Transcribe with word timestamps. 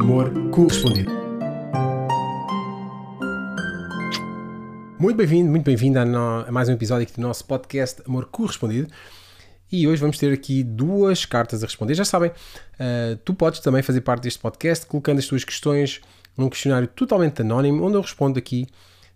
Amor 0.00 0.32
Correspondido. 0.50 1.10
Muito 4.98 5.16
bem-vindo, 5.16 5.50
muito 5.50 5.64
bem-vindo 5.64 5.98
a, 5.98 6.04
no- 6.04 6.44
a 6.46 6.50
mais 6.52 6.68
um 6.68 6.72
episódio 6.72 7.04
aqui 7.04 7.14
do 7.14 7.20
nosso 7.22 7.44
podcast 7.44 8.02
Amor 8.06 8.26
Correspondido. 8.26 8.88
E 9.70 9.86
hoje 9.86 10.00
vamos 10.00 10.18
ter 10.18 10.32
aqui 10.32 10.62
duas 10.62 11.24
cartas 11.24 11.62
a 11.62 11.66
responder. 11.66 11.94
Já 11.94 12.04
sabem, 12.04 12.30
uh, 12.30 13.16
tu 13.24 13.34
podes 13.34 13.60
também 13.60 13.82
fazer 13.82 14.00
parte 14.00 14.22
deste 14.22 14.38
podcast 14.40 14.86
colocando 14.86 15.18
as 15.18 15.26
tuas 15.26 15.44
questões 15.44 16.00
num 16.36 16.48
questionário 16.48 16.88
totalmente 16.88 17.42
anónimo, 17.42 17.84
onde 17.84 17.96
eu 17.96 18.00
respondo 18.00 18.38
aqui 18.38 18.66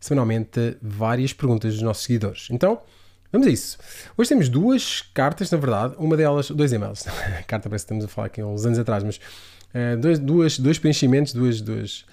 semanalmente 0.01 0.77
várias 0.80 1.33
perguntas 1.33 1.75
dos 1.75 1.83
nossos 1.83 2.05
seguidores. 2.05 2.49
Então, 2.51 2.80
vamos 3.33 3.46
a 3.46 3.51
isso. 3.51 3.79
Hoje 4.17 4.29
temos 4.29 4.49
duas 4.49 5.03
cartas, 5.14 5.51
na 5.51 5.59
verdade, 5.59 5.95
uma 5.99 6.17
delas, 6.17 6.51
dois 6.51 6.73
e-mails. 6.73 7.07
A 7.09 7.43
carta 7.46 7.69
parece 7.69 7.85
que 7.87 7.93
estamos 7.95 8.05
a 8.05 8.09
falar 8.09 8.27
aqui 8.27 8.41
há 8.41 8.46
uns 8.46 8.67
anos 8.67 8.79
atrás, 8.79 9.03
mas 9.05 9.21
uh, 9.75 9.96
dois, 10.00 10.18
duas, 10.18 10.59
dois 10.59 10.79
preenchimentos, 10.79 11.32
duas, 11.32 11.61
duas, 11.61 12.04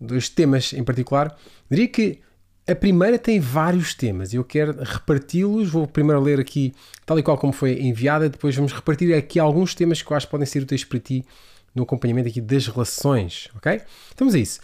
dois 0.00 0.28
temas 0.28 0.72
em 0.72 0.84
particular. 0.84 1.36
Diria 1.70 1.88
que 1.88 2.20
a 2.66 2.74
primeira 2.74 3.18
tem 3.18 3.40
vários 3.40 3.94
temas 3.94 4.32
e 4.32 4.36
eu 4.36 4.44
quero 4.44 4.76
reparti-los. 4.82 5.70
Vou 5.70 5.86
primeiro 5.86 6.20
ler 6.20 6.38
aqui, 6.38 6.72
tal 7.04 7.18
e 7.18 7.22
qual 7.22 7.36
como 7.36 7.52
foi 7.52 7.80
enviada, 7.80 8.28
depois 8.28 8.54
vamos 8.54 8.72
repartir 8.72 9.14
aqui 9.14 9.38
alguns 9.38 9.74
temas 9.74 10.00
que 10.00 10.10
eu 10.10 10.16
acho 10.16 10.26
que 10.26 10.30
podem 10.30 10.46
ser 10.46 10.62
úteis 10.62 10.84
para 10.84 10.98
ti 10.98 11.24
no 11.74 11.82
acompanhamento 11.84 12.28
aqui 12.28 12.40
das 12.40 12.66
relações, 12.66 13.48
ok? 13.56 13.74
Então 13.74 14.26
vamos 14.26 14.34
a 14.34 14.38
isso. 14.38 14.60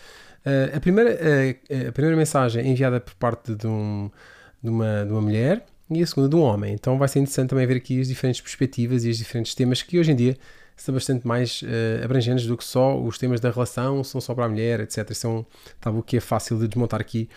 Uh, 0.46 0.76
a, 0.76 0.80
primeira, 0.80 1.10
uh, 1.10 1.88
a 1.88 1.92
primeira 1.92 2.16
mensagem 2.16 2.66
enviada 2.66 3.00
por 3.00 3.14
parte 3.14 3.54
de, 3.54 3.66
um, 3.66 4.10
de, 4.62 4.70
uma, 4.70 5.04
de 5.04 5.12
uma 5.12 5.20
mulher 5.20 5.64
e 5.90 6.02
a 6.02 6.06
segunda 6.06 6.28
de 6.28 6.36
um 6.36 6.40
homem. 6.40 6.74
Então 6.74 6.98
vai 6.98 7.08
ser 7.08 7.18
interessante 7.18 7.50
também 7.50 7.66
ver 7.66 7.76
aqui 7.76 8.00
as 8.00 8.08
diferentes 8.08 8.40
perspectivas 8.40 9.04
e 9.04 9.10
os 9.10 9.18
diferentes 9.18 9.54
temas 9.54 9.82
que 9.82 9.98
hoje 9.98 10.12
em 10.12 10.16
dia 10.16 10.36
são 10.82 10.94
bastante 10.94 11.26
mais 11.26 11.62
uh, 11.62 12.04
abrangentes 12.04 12.46
do 12.46 12.56
que 12.56 12.64
só 12.64 12.98
os 12.98 13.18
temas 13.18 13.40
da 13.40 13.50
relação, 13.50 14.02
são 14.04 14.20
só 14.20 14.34
para 14.34 14.44
a 14.44 14.48
mulher, 14.48 14.80
etc. 14.80 15.12
São 15.12 15.44
tabu 15.80 16.02
que 16.02 16.16
é 16.16 16.20
fácil 16.20 16.58
de 16.58 16.68
desmontar 16.68 17.00
aqui 17.00 17.28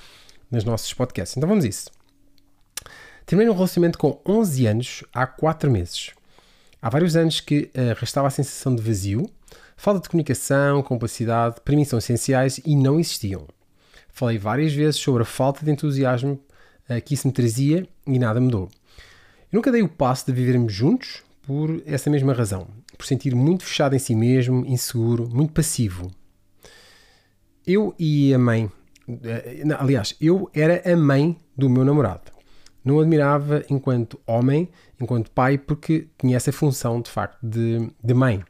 nos 0.50 0.64
nossos 0.64 0.94
podcasts. 0.94 1.36
Então 1.38 1.50
vamos 1.50 1.66
a 1.66 1.68
isso. 1.68 1.90
Terminei 3.26 3.52
um 3.52 3.56
relacionamento 3.56 3.98
com 3.98 4.20
11 4.26 4.68
anos 4.68 5.04
há 5.14 5.26
4 5.26 5.72
meses. 5.72 6.12
Há 6.82 6.90
vários 6.90 7.16
anos 7.16 7.40
que 7.40 7.72
uh, 7.76 7.98
restava 7.98 8.28
a 8.28 8.32
sensação 8.32 8.76
de 8.76 8.82
vazio, 8.82 9.30
falta 9.78 10.02
de 10.02 10.10
comunicação, 10.10 10.82
complicidade, 10.84 11.62
para 11.64 11.76
mim 11.76 11.86
são 11.86 12.00
essenciais 12.00 12.60
e 12.66 12.76
não 12.76 13.00
existiam. 13.00 13.48
Falei 14.10 14.38
várias 14.38 14.74
vezes 14.74 15.00
sobre 15.00 15.22
a 15.24 15.26
falta 15.26 15.64
de 15.64 15.72
entusiasmo 15.72 16.40
uh, 16.90 17.02
que 17.04 17.14
isso 17.14 17.28
me 17.28 17.34
trazia 17.34 17.88
e 18.06 18.20
nada 18.20 18.40
mudou. 18.42 18.70
Eu 19.52 19.58
nunca 19.58 19.72
dei 19.72 19.82
o 19.82 19.90
passo 19.90 20.26
de 20.26 20.34
vivermos 20.34 20.74
juntos 20.74 21.24
por 21.44 21.82
essa 21.86 22.10
mesma 22.10 22.34
razão, 22.34 22.68
por 23.02 23.08
sentir 23.08 23.34
muito 23.34 23.64
fechado 23.64 23.96
em 23.96 24.00
si 24.00 24.16
mesmo, 24.16 24.64
inseguro, 24.66 25.28
muito 25.28 25.54
passivo. 25.54 26.12
Eu 27.66 27.96
e 27.98 28.34
a 28.34 28.38
mãe 28.38 28.72
aliás, 29.80 30.16
eu 30.22 30.50
era 30.54 30.82
a 30.92 30.96
mãe 30.96 31.38
do 31.58 31.70
meu 31.70 31.84
namorado. 31.84 32.32
Não 32.84 33.00
admirava 33.00 33.64
enquanto 33.70 34.20
homem, 34.26 34.70
enquanto 35.00 35.32
pai, 35.32 35.58
porque 35.58 36.08
tinha 36.18 36.38
essa 36.38 36.52
função 36.52 37.02
de 37.02 37.10
facto 37.10 37.38
de, 37.44 37.92
de 38.04 38.14
mãe. 38.14 38.44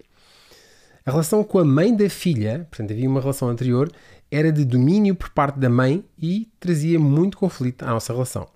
A 1.05 1.11
relação 1.11 1.43
com 1.43 1.59
a 1.59 1.65
mãe 1.65 1.95
da 1.95 2.09
filha, 2.09 2.67
portanto, 2.69 2.91
havia 2.91 3.09
uma 3.09 3.19
relação 3.19 3.49
anterior, 3.49 3.91
era 4.29 4.51
de 4.51 4.63
domínio 4.63 5.15
por 5.15 5.29
parte 5.29 5.59
da 5.59 5.69
mãe 5.69 6.05
e 6.17 6.49
trazia 6.59 6.99
muito 6.99 7.37
conflito 7.37 7.83
à 7.83 7.87
nossa 7.87 8.13
relação. 8.13 8.47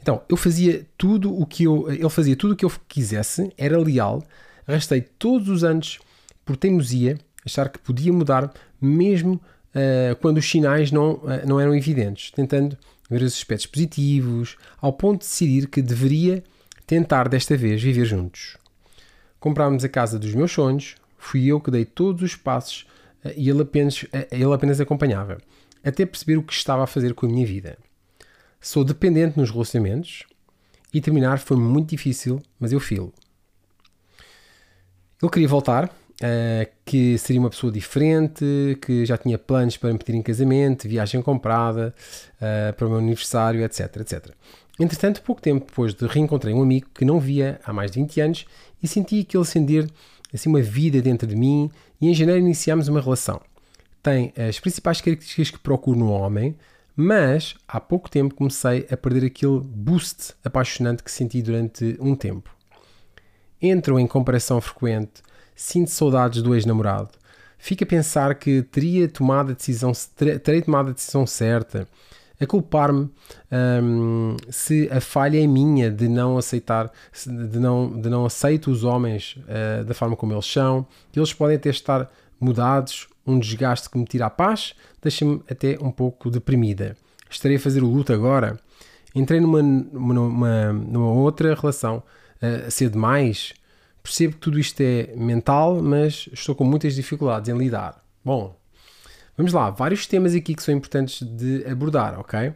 Então, 0.00 0.22
eu 0.28 0.36
fazia 0.36 0.86
tudo 0.96 1.36
o 1.36 1.44
que 1.44 1.64
eu, 1.64 1.90
ele 1.90 2.08
fazia 2.08 2.36
tudo 2.36 2.52
o 2.52 2.56
que 2.56 2.64
eu 2.64 2.72
quisesse, 2.88 3.52
era 3.56 3.78
leal, 3.78 4.22
arrastei 4.68 5.00
todos 5.00 5.48
os 5.48 5.64
anos 5.64 5.98
por 6.44 6.56
teimosia, 6.56 7.18
achar 7.44 7.68
que 7.68 7.78
podia 7.78 8.12
mudar, 8.12 8.52
mesmo 8.80 9.40
Uh, 9.68 10.16
quando 10.16 10.38
os 10.38 10.50
sinais 10.50 10.90
não, 10.90 11.12
uh, 11.16 11.46
não 11.46 11.60
eram 11.60 11.74
evidentes, 11.74 12.30
tentando 12.30 12.76
ver 13.08 13.22
os 13.22 13.34
aspectos 13.34 13.66
positivos, 13.66 14.56
ao 14.80 14.92
ponto 14.92 15.20
de 15.20 15.26
decidir 15.26 15.68
que 15.68 15.82
deveria 15.82 16.42
tentar 16.86 17.28
desta 17.28 17.54
vez 17.56 17.82
viver 17.82 18.06
juntos. 18.06 18.56
Comprámos 19.38 19.84
a 19.84 19.88
casa 19.88 20.18
dos 20.18 20.34
meus 20.34 20.50
sonhos, 20.50 20.96
fui 21.18 21.46
eu 21.46 21.60
que 21.60 21.70
dei 21.70 21.84
todos 21.84 22.22
os 22.22 22.34
passos 22.34 22.86
uh, 23.24 23.32
e 23.36 23.50
ele 23.50 23.60
apenas, 23.60 24.06
ele 24.32 24.52
apenas 24.52 24.80
acompanhava, 24.80 25.38
até 25.84 26.06
perceber 26.06 26.38
o 26.38 26.42
que 26.42 26.52
estava 26.52 26.82
a 26.82 26.86
fazer 26.86 27.12
com 27.12 27.26
a 27.26 27.28
minha 27.28 27.46
vida. 27.46 27.76
Sou 28.60 28.82
dependente 28.82 29.38
nos 29.38 29.50
relacionamentos 29.50 30.24
e 30.92 31.00
terminar 31.00 31.38
foi 31.38 31.58
muito 31.58 31.90
difícil, 31.90 32.40
mas 32.58 32.72
eu 32.72 32.80
filo. 32.80 33.12
Ele 35.22 35.30
queria 35.30 35.48
voltar, 35.48 35.90
Uh, 36.18 36.66
que 36.84 37.16
seria 37.16 37.38
uma 37.38 37.48
pessoa 37.48 37.70
diferente, 37.72 38.44
que 38.82 39.06
já 39.06 39.16
tinha 39.16 39.38
planos 39.38 39.76
para 39.76 39.92
me 39.92 39.98
pedir 40.00 40.18
em 40.18 40.20
casamento, 40.20 40.88
viagem 40.88 41.22
comprada, 41.22 41.94
uh, 42.40 42.72
para 42.72 42.86
o 42.88 42.90
meu 42.90 42.98
aniversário, 42.98 43.62
etc, 43.62 43.98
etc. 43.98 44.34
Entretanto, 44.80 45.22
pouco 45.22 45.40
tempo 45.40 45.66
depois 45.66 45.94
de 45.94 46.04
reencontrei 46.08 46.52
um 46.52 46.60
amigo 46.60 46.88
que 46.92 47.04
não 47.04 47.20
via 47.20 47.60
há 47.64 47.72
mais 47.72 47.92
de 47.92 48.00
20 48.00 48.20
anos 48.20 48.46
e 48.82 48.88
senti 48.88 49.20
aquele 49.20 49.44
acender 49.44 49.88
assim, 50.34 50.48
uma 50.48 50.60
vida 50.60 51.00
dentro 51.00 51.26
de 51.26 51.36
mim 51.36 51.70
e 52.00 52.08
em 52.08 52.14
janeiro 52.14 52.40
iniciámos 52.40 52.88
uma 52.88 53.00
relação. 53.00 53.40
Tem 54.02 54.32
as 54.36 54.58
principais 54.58 55.00
características 55.00 55.50
que 55.52 55.58
procuro 55.60 55.98
no 55.98 56.10
homem, 56.10 56.56
mas 56.96 57.54
há 57.68 57.80
pouco 57.80 58.10
tempo 58.10 58.34
comecei 58.34 58.88
a 58.90 58.96
perder 58.96 59.26
aquele 59.26 59.60
boost 59.60 60.34
apaixonante 60.44 61.02
que 61.02 61.12
senti 61.12 61.40
durante 61.42 61.96
um 62.00 62.16
tempo. 62.16 62.57
Entro 63.60 63.98
em 63.98 64.06
comparação 64.06 64.60
frequente 64.60 65.22
sinto 65.58 65.90
saudades 65.90 66.40
do 66.40 66.54
ex-namorado. 66.54 67.10
Fico 67.58 67.82
a 67.82 67.86
pensar 67.86 68.36
que 68.36 68.62
teria 68.62 69.08
tomado 69.08 69.50
a 69.50 69.54
decisão, 69.54 69.90
terei 70.16 70.62
tomado 70.62 70.90
a 70.90 70.92
decisão 70.92 71.26
certa, 71.26 71.88
a 72.40 72.46
culpar-me 72.46 73.10
um, 73.82 74.36
se 74.48 74.88
a 74.92 75.00
falha 75.00 75.42
é 75.42 75.46
minha 75.48 75.90
de 75.90 76.08
não 76.08 76.38
aceitar, 76.38 76.88
de 77.26 77.58
não, 77.58 78.00
de 78.00 78.08
não 78.08 78.24
aceito 78.24 78.70
os 78.70 78.84
homens 78.84 79.36
uh, 79.38 79.84
da 79.84 79.92
forma 79.92 80.14
como 80.14 80.32
eles 80.32 80.46
são, 80.46 80.86
que 81.10 81.18
eles 81.18 81.32
podem 81.32 81.56
até 81.56 81.68
estar 81.68 82.08
mudados, 82.40 83.08
um 83.26 83.40
desgaste 83.40 83.90
que 83.90 83.98
me 83.98 84.04
tira 84.04 84.26
a 84.26 84.30
paz, 84.30 84.74
deixa-me 85.02 85.42
até 85.50 85.76
um 85.82 85.90
pouco 85.90 86.30
deprimida. 86.30 86.96
Estarei 87.28 87.56
a 87.56 87.60
fazer 87.60 87.82
o 87.82 87.88
luto 87.88 88.12
agora. 88.12 88.56
Entrei 89.12 89.40
numa, 89.40 89.60
numa, 89.60 90.72
numa 90.72 91.12
outra 91.12 91.52
relação 91.56 92.04
a 92.40 92.70
ser 92.70 92.90
demais, 92.90 93.54
Percebo 94.08 94.32
que 94.32 94.40
tudo 94.40 94.58
isto 94.58 94.80
é 94.80 95.14
mental, 95.14 95.82
mas 95.82 96.30
estou 96.32 96.54
com 96.54 96.64
muitas 96.64 96.94
dificuldades 96.94 97.50
em 97.50 97.58
lidar. 97.58 98.02
Bom, 98.24 98.58
vamos 99.36 99.52
lá, 99.52 99.68
vários 99.68 100.06
temas 100.06 100.34
aqui 100.34 100.54
que 100.54 100.62
são 100.62 100.74
importantes 100.74 101.22
de 101.22 101.66
abordar, 101.66 102.18
ok? 102.18 102.54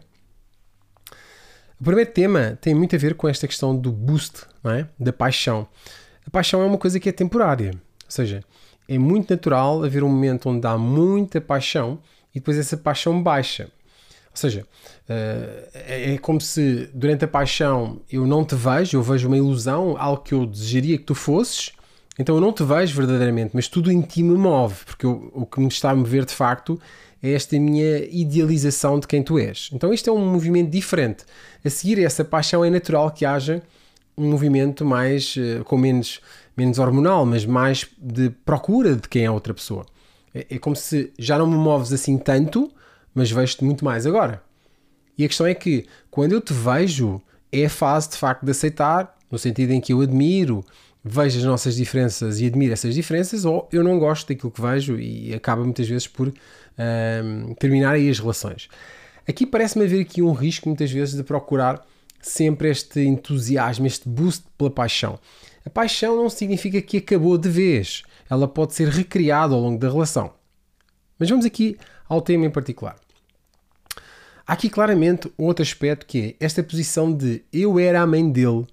O 1.78 1.84
primeiro 1.84 2.10
tema 2.10 2.58
tem 2.58 2.74
muito 2.74 2.96
a 2.96 2.98
ver 2.98 3.14
com 3.16 3.28
esta 3.28 3.46
questão 3.46 3.76
do 3.76 3.92
boost, 3.92 4.46
é? 4.64 4.86
da 4.98 5.12
paixão. 5.12 5.68
A 6.26 6.30
paixão 6.30 6.62
é 6.62 6.64
uma 6.64 6.78
coisa 6.78 6.98
que 6.98 7.10
é 7.10 7.12
temporária, 7.12 7.72
ou 7.72 8.10
seja, 8.10 8.42
é 8.88 8.96
muito 8.96 9.28
natural 9.28 9.84
haver 9.84 10.02
um 10.02 10.08
momento 10.08 10.48
onde 10.48 10.66
há 10.66 10.78
muita 10.78 11.38
paixão 11.38 11.98
e 12.34 12.40
depois 12.40 12.56
essa 12.56 12.78
paixão 12.78 13.22
baixa. 13.22 13.68
Ou 14.32 14.36
seja, 14.36 14.66
é 15.74 16.16
como 16.22 16.40
se 16.40 16.88
durante 16.94 17.24
a 17.26 17.28
paixão 17.28 18.00
eu 18.10 18.26
não 18.26 18.44
te 18.44 18.54
vejo, 18.54 18.96
eu 18.96 19.02
vejo 19.02 19.28
uma 19.28 19.36
ilusão, 19.36 19.94
algo 19.98 20.22
que 20.22 20.32
eu 20.32 20.46
desejaria 20.46 20.96
que 20.96 21.04
tu 21.04 21.14
fosses, 21.14 21.72
então 22.18 22.34
eu 22.34 22.40
não 22.40 22.50
te 22.50 22.64
vejo 22.64 22.96
verdadeiramente, 22.96 23.50
mas 23.52 23.68
tudo 23.68 23.92
em 23.92 24.00
ti 24.00 24.22
me 24.22 24.36
move, 24.36 24.84
porque 24.86 25.04
eu, 25.04 25.30
o 25.34 25.44
que 25.44 25.60
me 25.60 25.68
está 25.68 25.90
a 25.90 25.94
mover 25.94 26.24
de 26.24 26.32
facto 26.32 26.80
é 27.22 27.32
esta 27.32 27.58
minha 27.58 27.98
idealização 28.10 28.98
de 28.98 29.06
quem 29.06 29.22
tu 29.22 29.38
és. 29.38 29.68
Então 29.72 29.92
isto 29.92 30.08
é 30.08 30.12
um 30.12 30.26
movimento 30.26 30.70
diferente. 30.70 31.24
A 31.64 31.70
seguir 31.70 32.02
essa 32.02 32.24
paixão 32.24 32.64
é 32.64 32.70
natural 32.70 33.10
que 33.10 33.24
haja 33.24 33.62
um 34.16 34.30
movimento 34.30 34.84
mais, 34.84 35.36
com 35.64 35.76
menos, 35.76 36.20
menos 36.56 36.78
hormonal, 36.78 37.24
mas 37.24 37.46
mais 37.46 37.86
de 37.98 38.30
procura 38.44 38.96
de 38.96 39.08
quem 39.08 39.24
é 39.24 39.26
a 39.26 39.32
outra 39.32 39.54
pessoa. 39.54 39.86
É, 40.34 40.46
é 40.50 40.58
como 40.58 40.74
se 40.74 41.12
já 41.18 41.38
não 41.38 41.46
me 41.46 41.56
moves 41.56 41.92
assim 41.92 42.18
tanto, 42.18 42.70
mas 43.14 43.30
vejo-te 43.30 43.64
muito 43.64 43.84
mais 43.84 44.06
agora. 44.06 44.42
E 45.16 45.24
a 45.24 45.28
questão 45.28 45.46
é 45.46 45.54
que 45.54 45.86
quando 46.10 46.32
eu 46.32 46.40
te 46.40 46.52
vejo, 46.52 47.20
é 47.50 47.66
a 47.66 47.70
fase 47.70 48.10
de 48.10 48.16
facto 48.16 48.44
de 48.44 48.50
aceitar, 48.50 49.16
no 49.30 49.38
sentido 49.38 49.72
em 49.72 49.80
que 49.80 49.92
eu 49.92 50.00
admiro, 50.00 50.64
vejo 51.04 51.38
as 51.38 51.44
nossas 51.44 51.74
diferenças 51.74 52.40
e 52.40 52.46
admiro 52.46 52.72
essas 52.72 52.94
diferenças, 52.94 53.44
ou 53.44 53.68
eu 53.72 53.82
não 53.82 53.98
gosto 53.98 54.28
daquilo 54.28 54.50
que 54.50 54.60
vejo 54.60 54.98
e 54.98 55.34
acaba 55.34 55.62
muitas 55.62 55.88
vezes 55.88 56.06
por 56.06 56.32
terminar 57.58 57.92
aí 57.92 58.08
as 58.08 58.18
relações. 58.18 58.68
Aqui 59.28 59.44
parece-me 59.46 59.84
haver 59.84 60.00
aqui 60.00 60.22
um 60.22 60.32
risco 60.32 60.68
muitas 60.68 60.90
vezes 60.90 61.14
de 61.14 61.22
procurar 61.22 61.84
sempre 62.20 62.70
este 62.70 63.00
entusiasmo, 63.00 63.86
este 63.86 64.08
boost 64.08 64.44
pela 64.56 64.70
paixão. 64.70 65.18
A 65.64 65.70
paixão 65.70 66.16
não 66.16 66.30
significa 66.30 66.80
que 66.80 66.98
acabou 66.98 67.36
de 67.36 67.48
vez, 67.48 68.02
ela 68.28 68.48
pode 68.48 68.74
ser 68.74 68.88
recriada 68.88 69.54
ao 69.54 69.60
longo 69.60 69.78
da 69.78 69.90
relação. 69.90 70.32
Mas 71.18 71.28
vamos 71.28 71.44
aqui 71.44 71.76
ao 72.08 72.20
tema 72.20 72.46
em 72.46 72.50
particular. 72.50 72.96
Há 74.46 74.54
aqui 74.54 74.68
claramente 74.68 75.32
outro 75.38 75.62
aspecto 75.62 76.06
que 76.06 76.36
é 76.40 76.44
esta 76.44 76.62
posição 76.62 77.12
de 77.12 77.44
eu 77.52 77.78
era 77.78 78.02
a 78.02 78.06
mãe 78.06 78.28
dele 78.30 78.66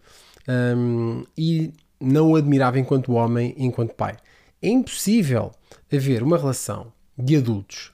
um, 0.76 1.24
e 1.38 1.72
não 2.00 2.32
o 2.32 2.36
admirava 2.36 2.80
enquanto 2.80 3.14
homem, 3.14 3.54
enquanto 3.58 3.94
pai. 3.94 4.18
É 4.62 4.68
impossível 4.68 5.52
haver 5.92 6.24
uma 6.24 6.38
relação 6.38 6.92
de 7.18 7.38
adultos 7.38 7.92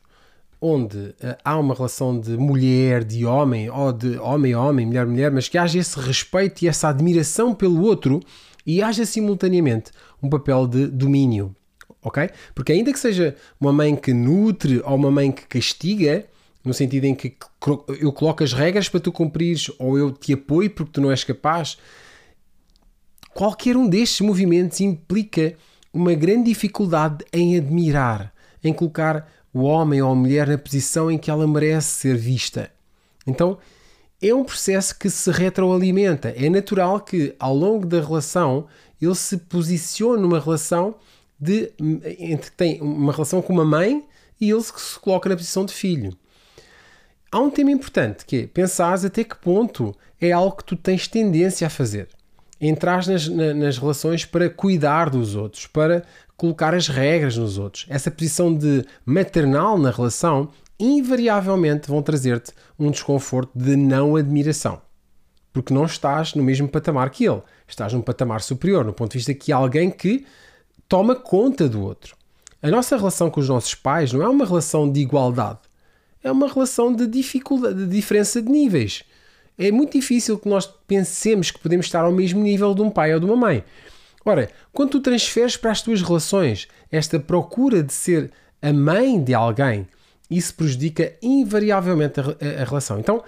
onde 0.62 0.98
uh, 0.98 1.38
há 1.44 1.60
uma 1.60 1.76
relação 1.76 2.20
de 2.20 2.36
mulher, 2.38 3.04
de 3.04 3.26
homem, 3.26 3.70
ou 3.70 3.92
de 3.92 4.18
homem 4.18 4.56
homem, 4.56 4.86
mulher 4.86 5.06
mulher, 5.06 5.32
mas 5.32 5.48
que 5.48 5.58
haja 5.58 5.80
esse 5.80 6.00
respeito 6.00 6.64
e 6.64 6.68
essa 6.68 6.90
admiração 6.90 7.54
pelo 7.54 7.84
outro 7.84 8.20
e 8.66 8.82
haja 8.82 9.06
simultaneamente 9.06 9.92
um 10.22 10.30
papel 10.30 10.66
de 10.66 10.88
domínio, 10.88 11.56
ok? 12.06 12.30
Porque 12.54 12.72
ainda 12.72 12.94
que 12.94 13.00
seja 13.00 13.36
uma 13.60 13.74
mãe 13.74 13.96
que 13.96 14.14
nutre 14.14 14.80
ou 14.86 14.96
uma 14.96 15.10
mãe 15.10 15.32
que 15.32 15.46
castiga, 15.48 16.26
no 16.64 16.74
sentido 16.74 17.06
em 17.06 17.16
que 17.16 17.36
eu 18.00 18.14
coloco 18.14 18.44
as 18.44 18.54
regras 18.54 18.88
para 18.88 19.00
tu 19.00 19.12
cumprires 19.12 19.72
ou 19.80 19.98
eu 19.98 20.12
te 20.12 20.34
apoio 20.34 20.70
porque 20.70 20.92
tu 20.94 21.02
não 21.02 21.12
és 21.12 21.24
capaz, 21.24 21.78
qualquer 23.34 23.76
um 23.76 23.88
destes 23.88 24.22
movimentos 24.22 24.80
implica 24.80 25.56
uma 25.92 26.14
grande 26.14 26.46
dificuldade 26.46 27.26
em 27.34 27.58
admirar, 27.58 28.32
em 28.64 28.72
colocar 28.72 29.28
o 29.54 29.62
homem 29.64 30.02
ou 30.02 30.12
a 30.12 30.16
mulher 30.16 30.48
na 30.48 30.58
posição 30.58 31.10
em 31.10 31.18
que 31.18 31.32
ela 31.32 31.48
merece 31.48 31.88
ser 32.02 32.18
vista. 32.18 32.72
Então, 33.26 33.58
é 34.22 34.34
um 34.34 34.44
processo 34.44 34.98
que 34.98 35.10
se 35.10 35.32
retroalimenta. 35.32 36.30
É 36.36 36.50
natural 36.50 37.00
que, 37.00 37.36
ao 37.40 37.56
longo 37.56 37.86
da 37.86 38.00
relação, 38.00 38.68
ele 39.02 39.16
se 39.16 39.38
posicione 39.38 40.22
numa 40.22 40.40
relação 40.40 40.96
de 41.40 41.72
entre 42.20 42.52
tem 42.52 42.82
uma 42.82 43.12
relação 43.12 43.42
com 43.42 43.54
uma 43.54 43.66
mãe 43.66 44.06
e 44.40 44.50
ele 44.50 44.62
se 44.62 45.00
coloca 45.00 45.30
na 45.30 45.36
posição 45.36 45.66
de 45.66 45.74
filho. 45.74 46.16
Há 47.32 47.40
um 47.40 47.50
tema 47.50 47.72
importante 47.72 48.26
que 48.26 48.44
é 48.44 48.48
pensares 48.48 49.04
até 49.04 49.24
que 49.24 49.36
ponto 49.36 49.94
é 50.20 50.32
algo 50.32 50.58
que 50.58 50.64
tu 50.64 50.76
tens 50.76 51.08
tendência 51.08 51.68
a 51.68 51.70
fazer. 51.70 52.08
Entrar 52.60 53.06
nas, 53.06 53.28
nas 53.28 53.78
relações 53.78 54.24
para 54.24 54.50
cuidar 54.50 55.10
dos 55.10 55.36
outros, 55.36 55.68
para 55.68 56.04
colocar 56.38 56.74
as 56.74 56.88
regras 56.88 57.38
nos 57.38 57.58
outros. 57.58 57.86
Essa 57.90 58.10
posição 58.10 58.54
de 58.54 58.86
maternal 59.06 59.78
na 59.78 59.92
relação 59.92 60.50
invariavelmente 60.80 61.90
vão 61.90 62.02
trazer-te 62.02 62.52
um 62.78 62.92
desconforto 62.92 63.52
de 63.58 63.76
não 63.76 64.16
admiração. 64.16 64.82
Porque 65.52 65.74
não 65.74 65.86
estás 65.86 66.34
no 66.34 66.44
mesmo 66.44 66.68
patamar 66.68 67.10
que 67.10 67.26
ele. 67.26 67.42
Estás 67.68 67.94
num 67.94 68.02
patamar 68.02 68.42
superior, 68.42 68.84
no 68.84 68.94
ponto 68.94 69.12
de 69.12 69.18
vista 69.18 69.34
que 69.34 69.52
alguém 69.52 69.90
que 69.90 70.26
toma 70.88 71.16
conta 71.16 71.68
do 71.68 71.82
outro. 71.82 72.16
A 72.62 72.70
nossa 72.70 72.98
relação 72.98 73.30
com 73.30 73.40
os 73.40 73.50
nossos 73.50 73.76
pais 73.76 74.12
não 74.12 74.24
é 74.24 74.28
uma 74.28 74.46
relação 74.46 74.92
de 74.92 75.00
igualdade. 75.00 75.60
É 76.24 76.32
uma 76.32 76.48
relação 76.48 76.94
de 76.94 77.06
dificuldade, 77.06 77.86
de 77.86 77.88
diferença 77.88 78.42
de 78.42 78.50
níveis. 78.50 79.04
É 79.58 79.72
muito 79.72 79.94
difícil 79.94 80.38
que 80.38 80.50
nós 80.50 80.66
pensemos 80.88 81.52
que 81.52 81.60
podemos 81.60 81.86
estar 81.86 82.04
ao 82.04 82.12
mesmo 82.12 82.42
nível 82.42 82.74
de 82.74 82.82
um 82.82 82.90
pai 82.90 83.14
ou 83.14 83.20
de 83.20 83.26
uma 83.26 83.36
mãe. 83.36 83.64
Ora, 84.26 84.50
quando 84.74 84.92
tu 84.92 85.02
transferes 85.02 85.56
para 85.56 85.72
as 85.72 85.82
tuas 85.82 86.02
relações 86.02 86.68
esta 86.92 87.20
procura 87.20 87.84
de 87.84 87.94
ser 87.94 88.32
a 88.62 88.74
mãe 88.74 89.24
de 89.24 89.36
alguém, 89.36 89.88
isso 90.30 90.56
prejudica 90.56 91.14
invariavelmente 91.22 92.20
a, 92.20 92.24
a, 92.24 92.62
a 92.62 92.66
relação. 92.66 93.00
Então, 93.00 93.24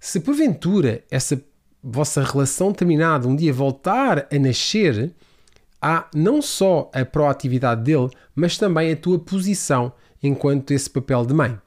se 0.00 0.18
porventura 0.18 1.04
essa 1.10 1.40
vossa 1.82 2.22
relação 2.22 2.72
terminada 2.72 3.28
um 3.28 3.36
dia 3.36 3.52
voltar 3.52 4.26
a 4.30 4.38
nascer, 4.38 5.12
há 5.82 6.08
não 6.14 6.40
só 6.40 6.90
a 6.94 7.04
proatividade 7.04 7.82
dele, 7.82 8.08
mas 8.34 8.56
também 8.56 8.92
a 8.92 8.96
tua 8.96 9.18
posição 9.18 9.92
enquanto 10.22 10.70
esse 10.70 10.88
papel 10.88 11.26
de 11.26 11.34
mãe. 11.34 11.58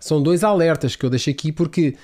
São 0.00 0.20
dois 0.20 0.42
alertas 0.42 0.96
que 0.96 1.06
eu 1.06 1.10
deixo 1.10 1.30
aqui 1.30 1.52
porque 1.52 1.96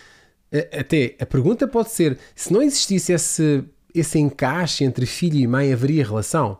até 0.79 1.17
a 1.19 1.27
pergunta 1.27 1.67
pode 1.67 1.91
ser: 1.91 2.19
se 2.35 2.53
não 2.53 2.63
existisse 2.63 3.13
esse, 3.13 3.65
esse 3.95 4.19
encaixe 4.19 4.85
entre 4.85 5.07
filho 5.07 5.39
e 5.39 5.47
mãe, 5.47 5.73
haveria 5.73 6.05
relação? 6.05 6.59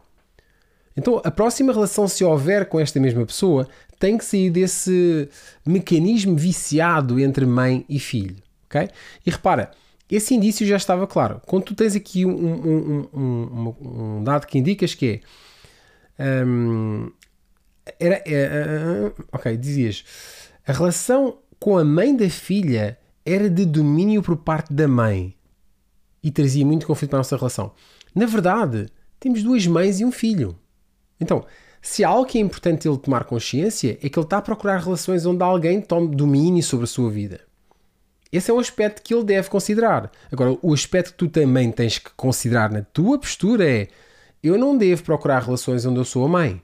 Então, 0.97 1.21
a 1.23 1.31
próxima 1.31 1.73
relação, 1.73 2.09
se 2.09 2.25
houver 2.25 2.67
com 2.67 2.81
esta 2.81 2.99
mesma 2.99 3.25
pessoa, 3.27 3.69
tem 3.99 4.17
que 4.17 4.25
sair 4.25 4.51
desse 4.51 5.29
mecanismo 5.65 6.35
viciado 6.37 7.21
entre 7.21 7.45
mãe 7.45 7.85
e 7.87 7.99
filho. 7.99 8.37
ok? 8.67 8.89
E 9.25 9.31
repara, 9.31 9.71
esse 10.11 10.35
indício 10.35 10.67
já 10.67 10.77
estava 10.77 11.07
claro. 11.07 11.41
Quando 11.47 11.65
tu 11.65 11.75
tens 11.75 11.97
aqui 11.97 12.25
um, 12.25 12.31
um, 12.31 13.09
um, 13.13 13.75
um 14.19 14.25
dado 14.25 14.47
que 14.47 14.59
indicas 14.59 14.95
que 14.95 15.21
é. 16.19 16.45
Um, 16.45 17.11
era, 17.99 18.23
era, 18.27 19.13
ok, 19.33 19.57
dizias. 19.57 20.05
A 20.67 20.73
relação 20.73 21.39
com 21.59 21.79
a 21.79 21.85
mãe 21.85 22.17
da 22.17 22.29
filha 22.29 22.99
era 23.25 23.49
de 23.49 23.65
domínio 23.65 24.23
por 24.23 24.37
parte 24.37 24.73
da 24.73 24.89
mãe 24.89 25.35
e 26.23 26.31
trazia 26.31 26.67
muito 26.67 26.87
conflito 26.87 27.11
para 27.11 27.19
a 27.19 27.21
nossa 27.21 27.37
relação. 27.37 27.73
Na 28.15 28.27
verdade, 28.27 28.89
temos 29.21 29.43
duas 29.43 29.67
mães 29.67 30.01
e 30.01 30.05
um 30.05 30.11
filho. 30.11 30.59
Então, 31.21 31.45
se 31.81 32.03
há 32.03 32.09
algo 32.09 32.27
que 32.27 32.39
é 32.39 32.41
importante 32.41 32.89
ele 32.89 32.99
tomar 32.99 33.25
consciência, 33.25 33.99
é 34.03 34.09
que 34.09 34.19
ele 34.19 34.27
está 34.27 34.39
a 34.39 34.43
procurar 34.43 34.79
relações 34.79 35.25
onde 35.25 35.43
alguém 35.43 35.81
tome 35.81 36.15
domínio 36.15 36.63
sobre 36.63 36.85
a 36.85 36.89
sua 36.89 37.11
vida. 37.11 37.46
Esse 38.33 38.51
é 38.51 38.55
um 38.55 38.59
aspecto 38.59 39.03
que 39.03 39.15
ele 39.15 39.25
deve 39.25 39.49
considerar. 39.49 40.11
Agora, 40.31 40.57
o 40.63 40.75
aspecto 40.75 41.13
que 41.13 41.19
tu 41.19 41.29
também 41.29 41.71
tens 41.71 41.99
que 41.99 42.11
considerar 42.17 42.71
na 42.71 42.83
tua 42.83 43.19
postura 43.19 43.69
é: 43.69 43.89
eu 44.43 44.59
não 44.59 44.77
devo 44.77 45.03
procurar 45.03 45.43
relações 45.43 45.85
onde 45.87 45.99
eu 45.99 46.05
sou 46.05 46.25
a 46.25 46.29
mãe. 46.29 46.63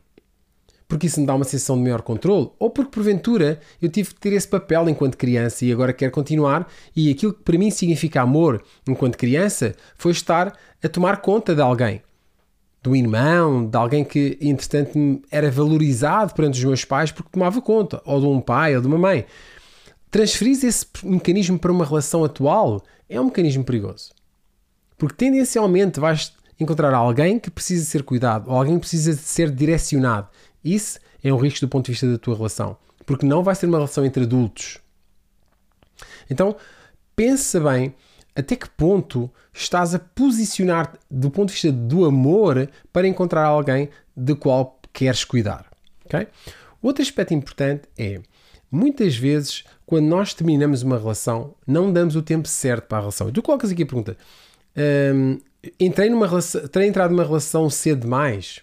Porque 0.89 1.07
isso 1.07 1.19
me 1.21 1.27
dá 1.27 1.35
uma 1.35 1.45
sensação 1.45 1.77
de 1.77 1.83
maior 1.83 2.03
controle, 2.03 2.51
ou 2.59 2.69
porque 2.69 2.91
porventura 2.91 3.59
eu 3.81 3.89
tive 3.89 4.11
que 4.11 4.21
ter 4.21 4.35
esse 4.35 4.47
papel 4.47 4.91
enquanto 4.91 5.17
criança 5.17 5.65
e 5.65 5.73
agora 5.73 5.91
quero 5.91 6.13
continuar, 6.13 6.69
e 6.95 7.11
aquilo 7.11 7.33
que 7.33 7.43
para 7.43 7.57
mim 7.57 7.71
significa 7.71 8.21
amor 8.21 8.63
enquanto 8.87 9.17
criança 9.17 9.75
foi 9.97 10.13
estar 10.13 10.55
a 10.85 10.89
tomar 10.91 11.23
conta 11.23 11.55
de 11.55 11.63
alguém 11.63 12.03
de 12.83 12.89
um 12.89 12.97
irmão, 12.97 13.65
de 13.65 13.77
alguém 13.77 14.05
que, 14.05 14.37
entretanto, 14.41 15.23
era 15.31 15.51
valorizado 15.51 16.35
perante 16.35 16.59
os 16.59 16.65
meus 16.65 16.85
pais 16.85 17.13
porque 17.13 17.31
tomava 17.31 17.63
conta, 17.63 18.03
ou 18.05 18.21
de 18.21 18.27
um 18.27 18.41
pai 18.41 18.75
ou 18.75 18.83
de 18.83 18.89
uma 18.89 18.99
mãe. 18.99 19.25
Transferir 20.13 20.63
esse 20.63 20.87
mecanismo 21.03 21.59
para 21.59 21.73
uma 21.73 21.87
relação 21.87 22.23
atual 22.23 22.85
é 23.09 23.19
um 23.19 23.25
mecanismo 23.25 23.65
perigoso. 23.65 24.13
Porque 24.99 25.17
tendencialmente 25.17 25.99
vais 25.99 26.35
encontrar 26.61 26.93
alguém 26.93 27.39
que 27.39 27.51
precisa 27.51 27.87
ser 27.87 28.03
cuidado, 28.03 28.51
ou 28.51 28.55
alguém 28.55 28.75
que 28.75 28.81
precisa 28.81 29.15
ser 29.15 29.51
direcionado. 29.51 30.29
Isso 30.63 31.01
é 31.25 31.33
um 31.33 31.39
risco 31.39 31.61
do 31.61 31.69
ponto 31.69 31.87
de 31.87 31.93
vista 31.93 32.07
da 32.07 32.19
tua 32.19 32.37
relação. 32.37 32.77
Porque 33.07 33.25
não 33.25 33.43
vai 33.43 33.55
ser 33.55 33.65
uma 33.65 33.79
relação 33.79 34.05
entre 34.05 34.25
adultos. 34.25 34.77
Então, 36.29 36.57
pensa 37.17 37.59
bem 37.59 37.95
até 38.37 38.55
que 38.55 38.69
ponto 38.69 39.31
estás 39.51 39.95
a 39.95 39.99
posicionar 39.99 40.93
do 41.11 41.31
ponto 41.31 41.49
de 41.49 41.55
vista 41.55 41.73
do 41.73 42.05
amor 42.05 42.69
para 42.93 43.09
encontrar 43.09 43.47
alguém 43.47 43.89
de 44.15 44.35
qual 44.35 44.79
queres 44.93 45.25
cuidar. 45.25 45.71
Okay? 46.05 46.29
Outro 46.83 47.03
aspecto 47.03 47.33
importante 47.33 47.89
é 47.97 48.21
muitas 48.71 49.17
vezes 49.17 49.65
quando 49.93 50.07
nós 50.07 50.33
terminamos 50.33 50.83
uma 50.83 50.97
relação 50.97 51.55
não 51.67 51.93
damos 51.93 52.17
o 52.17 52.23
tempo 52.23 52.49
certo 52.49 52.87
para 52.87 52.97
a 52.97 53.01
relação. 53.03 53.29
E 53.29 53.33
tu 53.33 53.43
colocas 53.43 53.71
aqui 53.71 53.83
a 53.83 53.87
pergunta: 53.87 54.17
hum, 55.15 55.39
entrei 55.79 56.09
numa 56.09 56.27
relação, 56.27 56.67
terei 56.69 56.89
entrado 56.89 57.11
numa 57.11 57.25
relação 57.25 57.69
cedo 57.69 58.01
demais? 58.01 58.61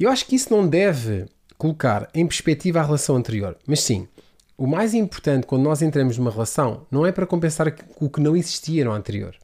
Eu 0.00 0.08
acho 0.08 0.24
que 0.24 0.34
isso 0.34 0.50
não 0.50 0.66
deve 0.66 1.26
colocar 1.58 2.08
em 2.14 2.26
perspectiva 2.26 2.80
a 2.80 2.82
relação 2.82 3.16
anterior, 3.16 3.54
mas 3.66 3.80
sim 3.80 4.08
o 4.56 4.66
mais 4.66 4.94
importante 4.94 5.46
quando 5.46 5.64
nós 5.64 5.82
entramos 5.82 6.16
numa 6.16 6.30
relação 6.30 6.86
não 6.90 7.04
é 7.04 7.12
para 7.12 7.26
compensar 7.26 7.76
o 8.00 8.08
que 8.08 8.20
não 8.22 8.34
existia 8.34 8.82
no 8.82 8.92
anterior. 8.92 9.36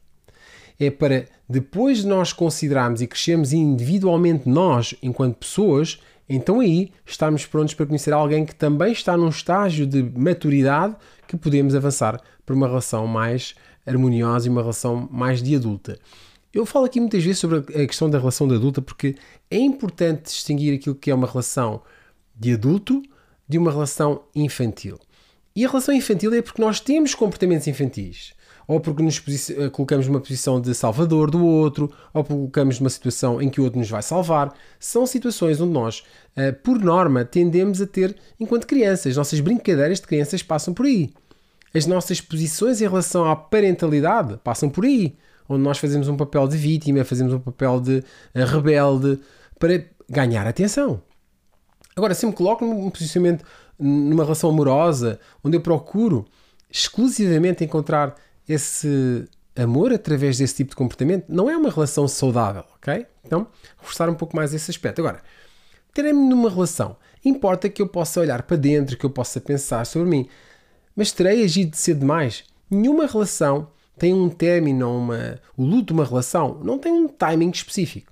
É 0.79 0.89
para 0.89 1.25
depois 1.47 1.99
de 1.99 2.07
nós 2.07 2.33
considerarmos 2.33 3.03
e 3.03 3.07
crescermos 3.07 3.53
individualmente 3.53 4.49
nós, 4.49 4.95
enquanto 5.03 5.35
pessoas, 5.35 6.01
então 6.33 6.61
aí 6.61 6.91
estamos 7.05 7.45
prontos 7.45 7.73
para 7.73 7.85
conhecer 7.85 8.13
alguém 8.13 8.45
que 8.45 8.55
também 8.55 8.93
está 8.93 9.17
num 9.17 9.27
estágio 9.27 9.85
de 9.85 10.01
maturidade 10.01 10.95
que 11.27 11.35
podemos 11.35 11.75
avançar 11.75 12.21
para 12.45 12.55
uma 12.55 12.67
relação 12.67 13.05
mais 13.05 13.53
harmoniosa 13.85 14.47
e 14.47 14.49
uma 14.49 14.61
relação 14.61 15.09
mais 15.11 15.43
de 15.43 15.55
adulta. 15.55 15.99
Eu 16.53 16.65
falo 16.65 16.85
aqui 16.85 16.99
muitas 16.99 17.23
vezes 17.23 17.39
sobre 17.39 17.59
a 17.59 17.85
questão 17.85 18.09
da 18.09 18.17
relação 18.17 18.47
de 18.47 18.55
adulta 18.55 18.81
porque 18.81 19.15
é 19.49 19.57
importante 19.57 20.23
distinguir 20.23 20.73
aquilo 20.73 20.95
que 20.95 21.11
é 21.11 21.15
uma 21.15 21.27
relação 21.27 21.81
de 22.33 22.53
adulto 22.53 23.01
de 23.47 23.57
uma 23.57 23.71
relação 23.71 24.23
infantil. 24.33 24.97
E 25.53 25.65
a 25.65 25.67
relação 25.67 25.93
infantil 25.93 26.33
é 26.33 26.41
porque 26.41 26.61
nós 26.61 26.79
temos 26.79 27.13
comportamentos 27.13 27.67
infantis. 27.67 28.33
Ou 28.71 28.79
porque 28.79 29.03
nos 29.03 29.21
eh, 29.49 29.69
colocamos 29.69 30.07
numa 30.07 30.21
posição 30.21 30.61
de 30.61 30.73
salvador 30.73 31.29
do 31.29 31.45
outro, 31.45 31.91
ou 32.13 32.23
porque 32.23 32.39
colocamos 32.39 32.79
numa 32.79 32.89
situação 32.89 33.41
em 33.41 33.49
que 33.49 33.59
o 33.59 33.65
outro 33.65 33.77
nos 33.77 33.89
vai 33.89 34.01
salvar. 34.01 34.53
São 34.79 35.05
situações 35.05 35.59
onde 35.59 35.73
nós, 35.73 36.05
eh, 36.37 36.53
por 36.53 36.79
norma, 36.79 37.25
tendemos 37.25 37.81
a 37.81 37.85
ter 37.85 38.15
enquanto 38.39 38.65
crianças. 38.65 39.17
Nossas 39.17 39.41
brincadeiras 39.41 39.99
de 39.99 40.07
crianças 40.07 40.41
passam 40.41 40.73
por 40.73 40.85
aí. 40.85 41.13
As 41.75 41.85
nossas 41.85 42.21
posições 42.21 42.79
em 42.79 42.87
relação 42.87 43.29
à 43.29 43.35
parentalidade 43.35 44.39
passam 44.41 44.69
por 44.69 44.85
aí. 44.85 45.17
Onde 45.49 45.63
nós 45.63 45.77
fazemos 45.77 46.07
um 46.07 46.15
papel 46.15 46.47
de 46.47 46.55
vítima, 46.55 47.03
fazemos 47.03 47.33
um 47.33 47.39
papel 47.41 47.81
de 47.81 48.01
eh, 48.33 48.45
rebelde 48.45 49.19
para 49.59 49.83
ganhar 50.09 50.47
atenção. 50.47 51.01
Agora, 51.93 52.13
se 52.13 52.25
me 52.25 52.31
coloco 52.31 52.63
num 52.63 52.89
posicionamento, 52.89 53.43
numa 53.77 54.23
relação 54.23 54.49
amorosa, 54.49 55.19
onde 55.43 55.57
eu 55.57 55.61
procuro 55.61 56.25
exclusivamente 56.71 57.65
encontrar 57.65 58.15
esse 58.47 59.27
amor 59.55 59.93
através 59.93 60.37
desse 60.37 60.55
tipo 60.55 60.71
de 60.71 60.75
comportamento, 60.75 61.25
não 61.27 61.49
é 61.49 61.57
uma 61.57 61.69
relação 61.69 62.07
saudável, 62.07 62.63
ok? 62.75 63.05
Então, 63.25 63.47
reforçar 63.77 64.09
um 64.09 64.15
pouco 64.15 64.35
mais 64.35 64.53
esse 64.53 64.71
aspecto. 64.71 64.99
Agora, 64.99 65.21
terei-me 65.93 66.27
numa 66.27 66.49
relação. 66.49 66.95
Importa 67.23 67.69
que 67.69 67.81
eu 67.81 67.87
possa 67.87 68.19
olhar 68.19 68.43
para 68.43 68.57
dentro, 68.57 68.97
que 68.97 69.05
eu 69.05 69.09
possa 69.09 69.39
pensar 69.39 69.85
sobre 69.85 70.09
mim. 70.09 70.27
Mas 70.95 71.11
terei 71.11 71.43
agido 71.43 71.75
cedo 71.75 71.99
demais? 71.99 72.43
Nenhuma 72.69 73.05
relação 73.05 73.69
tem 73.97 74.13
um 74.13 74.29
término, 74.29 74.97
uma, 74.97 75.39
o 75.55 75.63
luto 75.63 75.87
de 75.87 75.93
uma 75.93 76.05
relação 76.05 76.59
não 76.63 76.79
tem 76.79 76.91
um 76.91 77.07
timing 77.07 77.51
específico. 77.51 78.11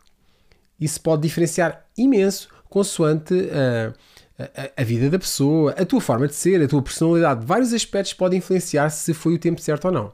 Isso 0.79 1.01
pode 1.01 1.23
diferenciar 1.23 1.85
imenso 1.97 2.49
consoante 2.69 3.33
a, 3.51 3.93
a, 4.39 4.81
a, 4.81 4.83
vida 4.83 5.09
da 5.09 5.19
pessoa, 5.19 5.71
a 5.71 5.85
tua 5.85 5.99
forma 5.99 6.27
de 6.27 6.33
ser, 6.33 6.61
a 6.61 6.67
tua 6.67 6.81
personalidade. 6.81 7.45
Vários 7.45 7.73
aspectos 7.73 8.13
podem 8.13 8.39
influenciar 8.39 8.89
se 8.89 9.13
foi 9.13 9.33
o 9.33 9.39
tempo 9.39 9.59
certo 9.59 9.85
ou 9.85 9.91
não. 9.91 10.13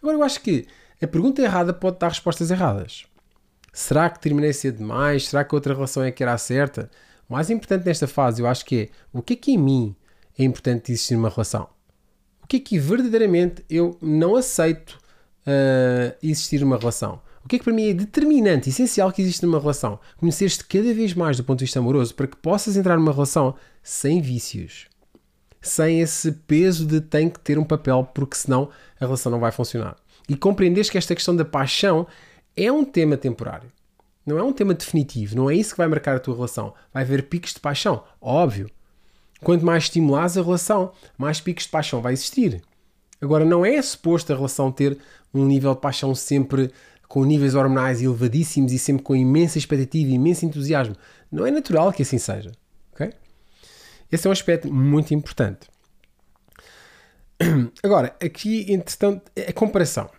Agora, 0.00 0.16
eu 0.16 0.22
acho 0.22 0.40
que 0.40 0.66
a 1.02 1.06
pergunta 1.06 1.42
errada 1.42 1.74
pode 1.74 1.98
dar 1.98 2.08
respostas 2.08 2.50
erradas. 2.50 3.04
Será 3.72 4.08
que 4.08 4.18
terminei 4.18 4.54
cedo 4.54 4.78
demais? 4.78 5.28
Será 5.28 5.44
que 5.44 5.54
outra 5.54 5.74
relação 5.74 6.02
é 6.02 6.10
que 6.10 6.22
era 6.22 6.32
a 6.32 6.38
certa? 6.38 6.90
O 7.28 7.34
mais 7.34 7.50
importante 7.50 7.84
nesta 7.84 8.06
fase, 8.06 8.40
eu 8.40 8.46
acho 8.46 8.64
que 8.64 8.80
é 8.80 8.88
o 9.12 9.20
que 9.20 9.34
é 9.34 9.36
que 9.36 9.52
em 9.52 9.58
mim 9.58 9.96
é 10.38 10.44
importante 10.44 10.92
existir 10.92 11.14
numa 11.14 11.28
relação? 11.28 11.68
O 12.42 12.46
que 12.46 12.56
é 12.56 12.60
que 12.60 12.78
verdadeiramente 12.78 13.64
eu 13.68 13.98
não 14.00 14.36
aceito 14.36 14.98
uh, 15.46 16.16
existir 16.22 16.60
numa 16.60 16.78
relação? 16.78 17.20
O 17.46 17.48
que 17.48 17.54
é 17.54 17.58
que 17.60 17.64
para 17.64 17.72
mim 17.72 17.90
é 17.90 17.94
determinante, 17.94 18.70
essencial 18.70 19.12
que 19.12 19.22
existe 19.22 19.46
numa 19.46 19.60
relação? 19.60 20.00
Conhecer-te 20.16 20.64
cada 20.64 20.92
vez 20.92 21.14
mais 21.14 21.36
do 21.36 21.44
ponto 21.44 21.60
de 21.60 21.64
vista 21.64 21.78
amoroso 21.78 22.12
para 22.12 22.26
que 22.26 22.36
possas 22.36 22.76
entrar 22.76 22.96
numa 22.96 23.12
relação 23.12 23.54
sem 23.84 24.20
vícios. 24.20 24.88
Sem 25.62 26.00
esse 26.00 26.32
peso 26.32 26.84
de 26.84 27.00
tem 27.00 27.30
que 27.30 27.38
ter 27.38 27.56
um 27.56 27.62
papel 27.62 28.02
porque 28.12 28.36
senão 28.36 28.68
a 29.00 29.04
relação 29.04 29.30
não 29.30 29.38
vai 29.38 29.52
funcionar. 29.52 29.94
E 30.28 30.36
compreenderes 30.36 30.90
que 30.90 30.98
esta 30.98 31.14
questão 31.14 31.36
da 31.36 31.44
paixão 31.44 32.08
é 32.56 32.72
um 32.72 32.84
tema 32.84 33.16
temporário. 33.16 33.70
Não 34.26 34.40
é 34.40 34.42
um 34.42 34.52
tema 34.52 34.74
definitivo. 34.74 35.36
Não 35.36 35.48
é 35.48 35.54
isso 35.54 35.70
que 35.70 35.78
vai 35.78 35.86
marcar 35.86 36.16
a 36.16 36.20
tua 36.20 36.34
relação. 36.34 36.74
Vai 36.92 37.04
haver 37.04 37.28
picos 37.28 37.54
de 37.54 37.60
paixão. 37.60 38.02
Óbvio. 38.20 38.68
Quanto 39.40 39.64
mais 39.64 39.84
estimulares 39.84 40.36
a 40.36 40.42
relação, 40.42 40.90
mais 41.16 41.40
picos 41.40 41.62
de 41.62 41.70
paixão 41.70 42.02
vai 42.02 42.12
existir. 42.12 42.60
Agora, 43.20 43.44
não 43.44 43.64
é 43.64 43.80
suposto 43.80 44.32
a 44.32 44.36
relação 44.36 44.72
ter 44.72 44.98
um 45.32 45.44
nível 45.44 45.74
de 45.74 45.80
paixão 45.80 46.12
sempre 46.12 46.72
com 47.08 47.24
níveis 47.24 47.54
hormonais 47.54 48.02
elevadíssimos 48.02 48.72
e 48.72 48.78
sempre 48.78 49.02
com 49.02 49.14
imensa 49.14 49.58
expectativa 49.58 50.10
e 50.10 50.14
imenso 50.14 50.44
entusiasmo. 50.44 50.96
Não 51.30 51.46
é 51.46 51.50
natural 51.50 51.92
que 51.92 52.02
assim 52.02 52.18
seja. 52.18 52.52
Okay? 52.92 53.12
Esse 54.10 54.26
é 54.26 54.30
um 54.30 54.32
aspecto 54.32 54.72
muito 54.72 55.14
importante. 55.14 55.68
Agora, 57.82 58.14
aqui, 58.22 58.66
entretanto, 58.72 59.30
a 59.46 59.52
comparação. 59.52 60.10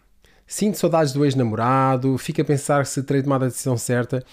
Sinto 0.45 0.77
saudades 0.77 1.11
do 1.11 1.25
ex-namorado, 1.25 2.17
fico 2.17 2.41
a 2.41 2.45
pensar 2.45 2.85
se 2.85 3.03
terei 3.03 3.21
tomado 3.21 3.43
a 3.43 3.47
decisão 3.47 3.77
certa. 3.77 4.23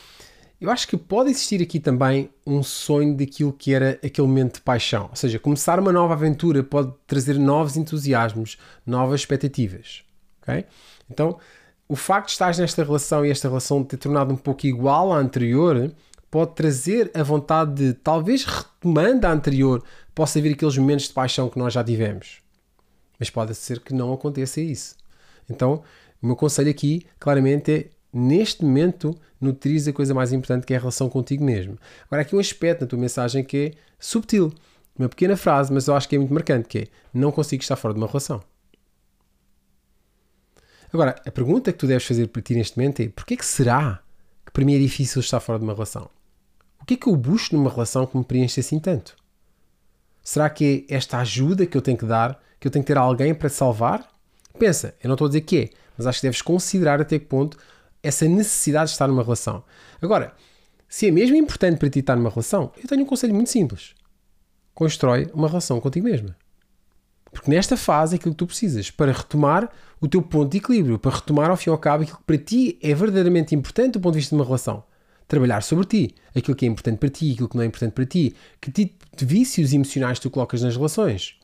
Eu 0.61 0.71
acho 0.71 0.87
que 0.87 0.97
pode 0.97 1.31
existir 1.31 1.61
aqui 1.61 1.81
também 1.81 2.31
um 2.47 2.63
sonho 2.63 3.17
daquilo 3.17 3.53
que 3.53 3.75
era 3.75 3.99
aquele 4.03 4.27
momento 4.27 4.55
de 4.55 4.61
paixão. 4.61 5.09
Ou 5.11 5.17
seja, 5.17 5.39
começar 5.39 5.79
uma 5.81 5.93
nova 5.93 6.15
aventura 6.15 6.63
pode 6.63 6.93
trazer 7.07 7.39
novos 7.39 7.77
entusiasmos, 7.77 8.57
novas 8.87 9.21
expectativas. 9.21 10.05
Okay? 10.43 10.65
Então, 11.11 11.39
o 11.89 11.97
facto 11.97 12.27
de 12.27 12.33
estar 12.33 12.57
nesta 12.57 12.83
relação 12.83 13.25
e 13.25 13.31
esta 13.31 13.49
relação 13.49 13.85
ter 13.85 13.97
tornado 13.97 14.33
um 14.33 14.37
pouco 14.37 14.67
igual 14.67 15.13
à 15.13 15.19
anterior 15.19 15.93
pode 16.31 16.55
trazer 16.55 17.11
a 17.15 17.23
vontade 17.23 17.75
de, 17.75 17.93
talvez 17.93 18.45
retomando 18.45 19.27
a 19.27 19.31
anterior, 19.31 19.85
possa 20.15 20.41
vir 20.41 20.53
aqueles 20.55 20.77
momentos 20.77 21.07
de 21.07 21.13
paixão 21.13 21.49
que 21.49 21.59
nós 21.59 21.73
já 21.73 21.85
tivemos. 21.85 22.41
Mas 23.19 23.31
pode 23.31 23.55
ser 23.55 23.81
que 23.81 23.95
não 23.95 24.13
aconteça 24.13 24.61
isso. 24.61 24.97
Então, 25.49 25.83
o 26.21 26.27
meu 26.27 26.35
conselho 26.35 26.71
aqui, 26.71 27.07
claramente, 27.21 27.73
é 27.73 27.87
neste 28.13 28.65
momento 28.65 29.15
nutrir 29.41 29.81
a 29.89 29.93
coisa 29.93 30.15
mais 30.15 30.33
importante 30.33 30.67
que 30.67 30.73
é 30.73 30.77
a 30.77 30.81
relação 30.81 31.09
contigo 31.09 31.45
mesmo. 31.45 31.79
Agora, 32.07 32.23
aqui 32.23 32.35
um 32.35 32.41
aspecto 32.41 32.81
na 32.81 32.87
tua 32.87 32.99
mensagem 32.99 33.45
que 33.45 33.57
é 33.57 33.71
subtil. 33.99 34.53
Uma 34.99 35.09
pequena 35.09 35.37
frase, 35.37 35.73
mas 35.73 35.87
eu 35.87 35.95
acho 35.95 36.09
que 36.09 36.17
é 36.17 36.19
muito 36.19 36.33
marcante, 36.33 36.69
que 36.69 36.79
é 36.79 36.87
não 37.13 37.31
consigo 37.31 37.63
estar 37.63 37.77
fora 37.77 37.95
de 37.95 38.01
uma 38.01 38.07
relação. 38.07 38.43
Agora, 40.95 41.21
a 41.27 41.31
pergunta 41.33 41.73
que 41.73 41.79
tu 41.79 41.89
deves 41.89 42.07
fazer 42.07 42.29
para 42.29 42.41
ti 42.41 42.55
neste 42.55 42.79
momento 42.79 43.01
é 43.01 43.09
porquê 43.09 43.37
que 43.37 43.45
será 43.45 44.01
que 44.47 44.53
para 44.53 44.65
mim 44.65 44.77
é 44.77 44.79
difícil 44.79 45.19
estar 45.19 45.41
fora 45.41 45.59
de 45.59 45.65
uma 45.65 45.75
relação? 45.75 46.09
O 46.81 46.85
que 46.85 46.95
é 46.95 46.97
que 46.97 47.09
eu 47.09 47.17
busco 47.17 47.57
numa 47.57 47.69
relação 47.69 48.07
que 48.07 48.17
me 48.17 48.23
preenche 48.23 48.61
assim 48.61 48.79
tanto? 48.79 49.17
Será 50.23 50.49
que 50.49 50.87
é 50.89 50.95
esta 50.95 51.19
ajuda 51.19 51.67
que 51.67 51.77
eu 51.77 51.83
tenho 51.83 51.99
que 51.99 52.07
dar, 52.07 52.41
que 52.61 52.69
eu 52.69 52.71
tenho 52.71 52.85
que 52.85 52.93
ter 52.93 52.97
alguém 52.97 53.35
para 53.35 53.49
salvar? 53.49 54.09
Pensa, 54.57 54.95
eu 55.03 55.09
não 55.09 55.15
estou 55.15 55.25
a 55.25 55.31
dizer 55.31 55.41
que 55.41 55.59
é, 55.59 55.71
mas 55.99 56.07
acho 56.07 56.21
que 56.21 56.29
deves 56.29 56.41
considerar 56.41 57.01
até 57.01 57.19
que 57.19 57.27
ponto 57.27 57.59
essa 58.01 58.29
necessidade 58.29 58.91
de 58.91 58.93
estar 58.93 59.09
numa 59.09 59.25
relação. 59.25 59.65
Agora, 60.01 60.33
se 60.89 61.09
é 61.09 61.11
mesmo 61.11 61.35
importante 61.35 61.77
para 61.77 61.91
ti 61.91 61.99
estar 61.99 62.15
numa 62.15 62.31
relação, 62.31 62.71
eu 62.81 62.87
tenho 62.89 63.03
um 63.03 63.07
conselho 63.07 63.35
muito 63.35 63.51
simples. 63.51 63.97
Constrói 64.73 65.29
uma 65.35 65.49
relação 65.49 65.81
contigo 65.81 66.07
mesma. 66.07 66.37
Porque 67.35 67.51
nesta 67.51 67.77
fase 67.77 68.15
é 68.15 68.17
aquilo 68.17 68.33
que 68.33 68.39
tu 68.39 68.47
precisas 68.47 68.91
para 68.91 69.13
retomar 69.13 69.69
o 70.01 70.07
teu 70.07 70.23
ponto 70.23 70.53
de 70.53 70.59
equilíbrio, 70.59 70.99
para 70.99 71.17
retomar 71.17 71.51
ao 71.51 71.57
fim 71.57 71.69
e 71.69 71.73
ao 71.73 71.79
cabo 71.79 72.05
aquilo 72.05 72.19
que 72.19 72.25
para 72.25 72.39
ti 72.39 72.79
é 72.81 72.95
verdadeiramente 72.95 73.55
importante 73.55 73.95
do 73.95 74.01
ponto 74.01 74.13
de 74.13 74.21
vista 74.21 74.35
de 74.35 74.41
uma 74.41 74.45
relação. 74.45 74.85
Trabalhar 75.27 75.63
sobre 75.63 75.85
ti, 75.85 76.15
aquilo 76.35 76.57
que 76.57 76.65
é 76.65 76.69
importante 76.69 76.99
para 76.99 77.09
ti, 77.09 77.33
aquilo 77.33 77.49
que 77.49 77.57
não 77.57 77.65
é 77.65 77.67
importante 77.67 77.93
para 77.93 78.07
ti, 78.07 78.37
que 78.61 78.71
tipo 78.71 79.05
de 79.17 79.25
vícios 79.27 79.73
emocionais 79.73 80.19
tu 80.21 80.31
colocas 80.31 80.63
nas 80.63 80.77
relações. 80.77 81.39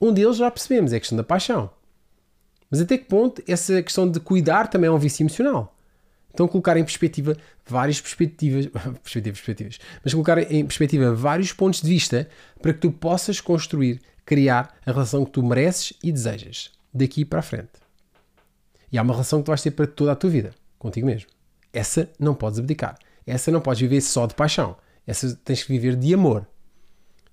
Um 0.00 0.12
deles 0.12 0.36
já 0.36 0.50
percebemos, 0.50 0.92
é 0.92 0.96
a 0.96 1.00
questão 1.00 1.16
da 1.16 1.22
paixão. 1.22 1.70
Mas 2.68 2.80
até 2.80 2.98
que 2.98 3.04
ponto 3.04 3.42
essa 3.46 3.80
questão 3.82 4.10
de 4.10 4.18
cuidar 4.18 4.68
também 4.68 4.88
é 4.88 4.90
um 4.90 4.98
vício 4.98 5.22
emocional? 5.22 5.76
Então 6.32 6.48
colocar 6.48 6.76
em 6.76 6.84
perspectiva 6.84 7.36
várias 7.66 8.00
perspectivas, 8.00 8.66
perspectivas, 9.02 9.38
perspectivas, 9.40 9.78
mas 10.02 10.12
colocar 10.12 10.38
em 10.38 10.64
perspectiva 10.64 11.14
vários 11.14 11.52
pontos 11.52 11.82
de 11.82 11.88
vista 11.88 12.28
para 12.60 12.72
que 12.72 12.80
tu 12.80 12.90
possas 12.90 13.40
construir, 13.40 14.00
criar 14.30 14.76
a 14.86 14.92
relação 14.92 15.24
que 15.24 15.32
tu 15.32 15.42
mereces 15.42 15.92
e 16.04 16.12
desejas 16.12 16.70
daqui 16.94 17.24
para 17.24 17.40
a 17.40 17.42
frente. 17.42 17.72
E 18.92 18.96
há 18.96 19.02
uma 19.02 19.12
relação 19.12 19.40
que 19.40 19.46
tu 19.46 19.48
vais 19.48 19.60
ter 19.60 19.72
para 19.72 19.88
toda 19.88 20.12
a 20.12 20.14
tua 20.14 20.30
vida, 20.30 20.54
contigo 20.78 21.04
mesmo. 21.04 21.28
Essa 21.72 22.08
não 22.16 22.32
podes 22.32 22.60
abdicar. 22.60 22.96
Essa 23.26 23.50
não 23.50 23.60
podes 23.60 23.80
viver 23.80 24.00
só 24.00 24.28
de 24.28 24.36
paixão. 24.36 24.76
Essa 25.04 25.34
tens 25.44 25.64
que 25.64 25.72
viver 25.72 25.96
de 25.96 26.14
amor. 26.14 26.46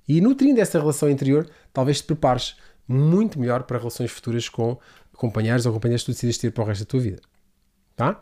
E 0.07 0.19
nutrindo 0.19 0.59
essa 0.59 0.79
relação 0.79 1.07
interior, 1.07 1.47
talvez 1.71 2.01
te 2.01 2.07
prepares 2.07 2.55
muito 2.87 3.39
melhor 3.39 3.61
para 3.61 3.77
relações 3.77 4.09
futuras 4.09 4.49
com 4.49 4.75
companheiros 5.13 5.67
ou 5.67 5.73
companheiras 5.73 6.01
que 6.01 6.07
tu 6.07 6.15
decidas 6.15 6.39
ter 6.39 6.51
para 6.51 6.63
o 6.63 6.65
resto 6.65 6.83
da 6.83 6.89
tua 6.89 6.99
vida. 6.99 7.21
Tá? 7.95 8.19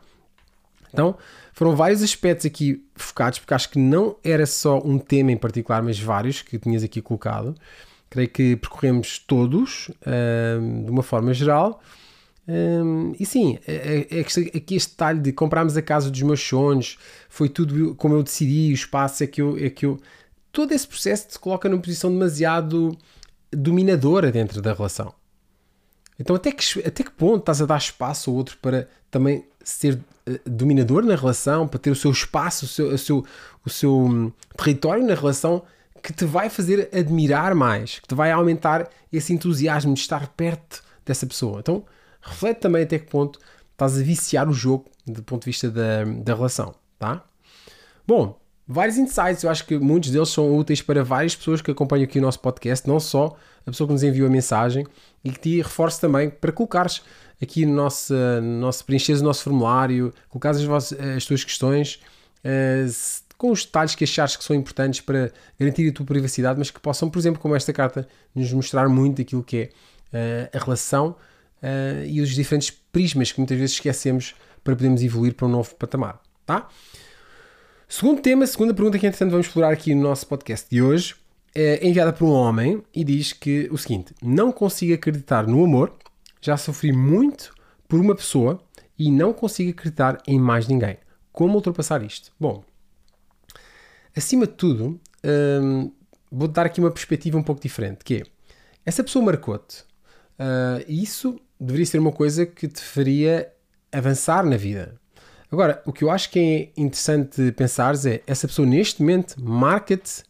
Então, 0.91 1.17
foram 1.53 1.77
vários 1.77 2.03
aspectos 2.03 2.45
aqui 2.45 2.85
focados, 2.93 3.39
porque 3.39 3.53
acho 3.53 3.69
que 3.69 3.79
não 3.79 4.17
era 4.21 4.45
só 4.45 4.79
um 4.79 4.99
tema 4.99 5.31
em 5.31 5.37
particular, 5.37 5.81
mas 5.81 5.97
vários 5.97 6.41
que 6.41 6.59
tinhas 6.59 6.83
aqui 6.83 7.01
colocado. 7.01 7.55
Creio 8.15 8.29
que 8.29 8.55
percorremos 8.55 9.19
todos, 9.19 9.91
de 10.85 10.89
uma 10.89 11.03
forma 11.03 11.33
geral. 11.33 11.81
E 13.19 13.25
sim, 13.25 13.59
aqui 14.55 14.75
este 14.75 14.91
detalhe 14.91 15.19
de 15.19 15.33
comprarmos 15.33 15.75
a 15.75 15.81
casa 15.81 16.09
dos 16.09 16.21
meus 16.21 16.41
sonhos, 16.41 16.97
foi 17.27 17.49
tudo 17.49 17.93
como 17.95 18.15
eu 18.15 18.23
decidi, 18.23 18.71
o 18.71 18.73
espaço 18.73 19.21
é 19.21 19.27
que 19.27 19.41
eu, 19.41 19.57
é 19.57 19.69
que 19.69 19.85
eu. 19.85 19.99
Todo 20.49 20.71
esse 20.71 20.87
processo 20.87 21.27
te 21.27 21.37
coloca 21.37 21.67
numa 21.67 21.81
posição 21.81 22.09
demasiado 22.09 22.97
dominadora 23.51 24.31
dentro 24.31 24.61
da 24.61 24.71
relação. 24.71 25.13
Então, 26.17 26.37
até 26.37 26.53
que, 26.53 26.79
até 26.79 27.03
que 27.03 27.11
ponto 27.11 27.39
estás 27.39 27.61
a 27.61 27.65
dar 27.65 27.79
espaço 27.79 28.29
ao 28.29 28.37
outro 28.37 28.57
para 28.61 28.87
também 29.11 29.43
ser 29.61 29.95
uh, 29.95 30.49
dominador 30.49 31.03
na 31.03 31.17
relação, 31.17 31.67
para 31.67 31.79
ter 31.79 31.91
o 31.91 31.95
seu 31.95 32.11
espaço, 32.11 32.63
o 32.63 32.67
seu, 32.69 32.87
o 32.93 32.97
seu, 32.97 33.25
o 33.65 33.69
seu 33.69 33.93
um, 33.93 34.31
território 34.55 35.05
na 35.05 35.15
relação 35.15 35.63
que 36.05 36.13
te 36.13 36.23
vai 36.23 36.51
fazer 36.51 36.87
admirar 36.93 37.55
mais, 37.55 37.97
que 37.97 38.07
te 38.07 38.13
vai 38.13 38.31
aumentar 38.31 38.87
esse 39.11 39.33
entusiasmo 39.33 39.95
de 39.95 40.01
estar 40.01 40.27
perto 40.27 40.83
dessa 41.03 41.25
pessoa. 41.25 41.61
Então, 41.61 41.83
reflete 42.21 42.59
também 42.59 42.83
até 42.83 42.99
que 42.99 43.09
ponto 43.09 43.39
estás 43.71 43.97
a 43.97 44.03
viciar 44.03 44.47
o 44.47 44.53
jogo 44.53 44.85
do 45.07 45.23
ponto 45.23 45.41
de 45.41 45.45
vista 45.47 45.67
da, 45.71 46.03
da 46.03 46.35
relação, 46.35 46.75
tá? 46.99 47.23
Bom, 48.05 48.39
vários 48.67 48.97
insights, 48.97 49.41
eu 49.41 49.49
acho 49.49 49.65
que 49.65 49.79
muitos 49.79 50.11
deles 50.11 50.29
são 50.29 50.55
úteis 50.55 50.79
para 50.79 51.03
várias 51.03 51.35
pessoas 51.35 51.59
que 51.59 51.71
acompanham 51.71 52.03
aqui 52.03 52.19
o 52.19 52.21
nosso 52.21 52.39
podcast, 52.39 52.87
não 52.87 52.99
só 52.99 53.35
a 53.65 53.71
pessoa 53.71 53.87
que 53.87 53.93
nos 53.93 54.03
enviou 54.03 54.27
a 54.27 54.31
mensagem, 54.31 54.85
e 55.23 55.31
que 55.31 55.39
te 55.39 55.57
reforço 55.57 55.99
também 55.99 56.29
para 56.29 56.51
colocares 56.51 57.01
aqui 57.41 57.65
no 57.65 57.73
nosso, 57.73 58.13
no 58.13 58.59
nosso 58.59 58.85
preencheres 58.85 59.21
o 59.21 59.23
nosso 59.23 59.43
formulário, 59.43 60.13
colocares 60.29 60.59
as, 60.59 60.65
vossas, 60.65 60.99
as 60.99 61.25
tuas 61.25 61.43
questões 61.43 61.99
uh, 62.43 63.24
com 63.37 63.51
os 63.51 63.65
detalhes 63.65 63.95
que 63.95 64.03
achares 64.03 64.35
que 64.35 64.43
são 64.43 64.55
importantes 64.55 65.01
para 65.01 65.31
garantir 65.59 65.89
a 65.89 65.93
tua 65.93 66.05
privacidade, 66.05 66.57
mas 66.57 66.71
que 66.71 66.79
possam, 66.79 67.09
por 67.09 67.19
exemplo, 67.19 67.41
como 67.41 67.55
esta 67.55 67.73
carta, 67.73 68.07
nos 68.33 68.51
mostrar 68.53 68.87
muito 68.87 69.17
daquilo 69.17 69.43
que 69.43 69.57
é 70.13 70.49
uh, 70.53 70.57
a 70.57 70.63
relação 70.63 71.15
uh, 71.61 72.05
e 72.05 72.21
os 72.21 72.29
diferentes 72.29 72.69
prismas 72.69 73.31
que 73.31 73.39
muitas 73.39 73.57
vezes 73.57 73.75
esquecemos 73.75 74.35
para 74.63 74.75
podermos 74.75 75.03
evoluir 75.03 75.33
para 75.33 75.47
um 75.47 75.49
novo 75.49 75.75
patamar. 75.75 76.19
Tá? 76.45 76.67
Segundo 77.87 78.21
tema, 78.21 78.47
segunda 78.47 78.73
pergunta 78.73 78.97
que 78.97 79.05
entretanto 79.05 79.31
vamos 79.31 79.47
explorar 79.47 79.71
aqui 79.71 79.93
no 79.93 80.01
nosso 80.01 80.25
podcast 80.27 80.67
de 80.69 80.81
hoje 80.81 81.15
é 81.53 81.87
enviada 81.87 82.11
por 82.11 82.25
um 82.25 82.33
homem 82.33 82.83
e 82.93 83.03
diz 83.03 83.31
que 83.31 83.69
o 83.71 83.77
seguinte: 83.77 84.13
Não 84.21 84.51
consigo 84.51 84.93
acreditar 84.93 85.47
no 85.47 85.63
amor, 85.63 85.93
já 86.41 86.57
sofri 86.57 86.91
muito 86.91 87.53
por 87.87 87.99
uma 87.99 88.13
pessoa 88.13 88.59
e 88.99 89.09
não 89.09 89.31
consigo 89.31 89.71
acreditar 89.71 90.21
em 90.27 90.39
mais 90.39 90.67
ninguém. 90.67 90.97
Como 91.31 91.55
ultrapassar 91.55 92.03
isto? 92.03 92.31
Bom, 92.39 92.63
acima 94.15 94.47
de 94.47 94.53
tudo, 94.53 94.99
hum, 95.61 95.91
vou 96.31 96.47
dar 96.47 96.65
aqui 96.65 96.79
uma 96.79 96.91
perspectiva 96.91 97.37
um 97.37 97.43
pouco 97.43 97.61
diferente, 97.61 98.03
que 98.03 98.15
é, 98.15 98.23
essa 98.85 99.03
pessoa 99.03 99.23
marcou-te. 99.25 99.83
Uh, 100.37 100.83
isso 100.87 101.39
deveria 101.59 101.85
ser 101.85 101.99
uma 101.99 102.11
coisa 102.11 102.45
que 102.45 102.67
te 102.67 102.81
faria 102.81 103.51
avançar 103.91 104.45
na 104.45 104.57
vida. 104.57 104.99
Agora, 105.51 105.81
o 105.85 105.93
que 105.93 106.03
eu 106.03 106.09
acho 106.09 106.29
que 106.29 106.39
é 106.39 106.81
interessante 106.81 107.51
pensar 107.53 107.95
é, 108.05 108.21
essa 108.27 108.47
pessoa 108.47 108.67
neste 108.67 109.01
momento 109.01 109.35
marca-te 109.41 110.23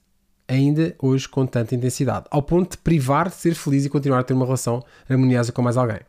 ainda 0.47 0.95
hoje 1.01 1.27
com 1.27 1.45
tanta 1.45 1.73
intensidade, 1.73 2.25
ao 2.29 2.43
ponto 2.43 2.71
de 2.71 2.77
privar 2.77 3.29
de 3.29 3.35
ser 3.35 3.55
feliz 3.55 3.85
e 3.85 3.89
continuar 3.89 4.19
a 4.19 4.23
ter 4.23 4.33
uma 4.33 4.45
relação 4.45 4.83
harmoniosa 5.09 5.51
com 5.51 5.61
mais 5.61 5.77
alguém. 5.77 5.99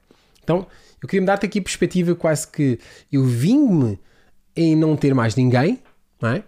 Então, 0.42 0.66
eu 1.02 1.08
queria 1.08 1.22
me 1.22 1.26
dar-te 1.26 1.46
aqui 1.46 1.58
a 1.58 1.62
perspectiva 1.62 2.14
quase 2.14 2.46
que 2.46 2.78
eu 3.10 3.24
vim-me 3.24 3.98
em 4.54 4.76
não 4.76 4.96
ter 4.96 5.14
mais 5.14 5.34
ninguém, 5.34 5.82
não 6.20 6.30
é? 6.30 6.44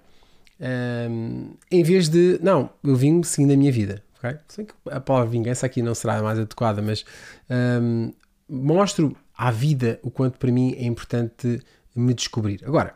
Um, 0.61 1.51
em 1.71 1.83
vez 1.83 2.09
de, 2.09 2.39
não, 2.43 2.71
eu 2.83 2.97
vim 2.97 3.23
seguindo 3.23 3.53
a 3.53 3.57
minha 3.57 3.73
vida. 3.73 4.03
Okay? 4.19 4.39
Sei 4.49 4.65
que 4.65 4.75
a 4.91 5.01
palavra 5.01 5.31
vingança 5.31 5.67
aqui 5.67 5.83
não 5.83 5.95
será 5.95 6.19
a 6.19 6.23
mais 6.23 6.39
adequada, 6.39 6.83
mas 6.83 7.05
um, 7.81 8.13
mostro 8.49 9.17
à 9.37 9.51
vida 9.51 10.01
o 10.03 10.11
quanto 10.11 10.39
para 10.39 10.51
mim 10.51 10.75
é 10.77 10.85
importante 10.85 11.61
me 11.95 12.13
descobrir. 12.13 12.61
Agora, 12.65 12.95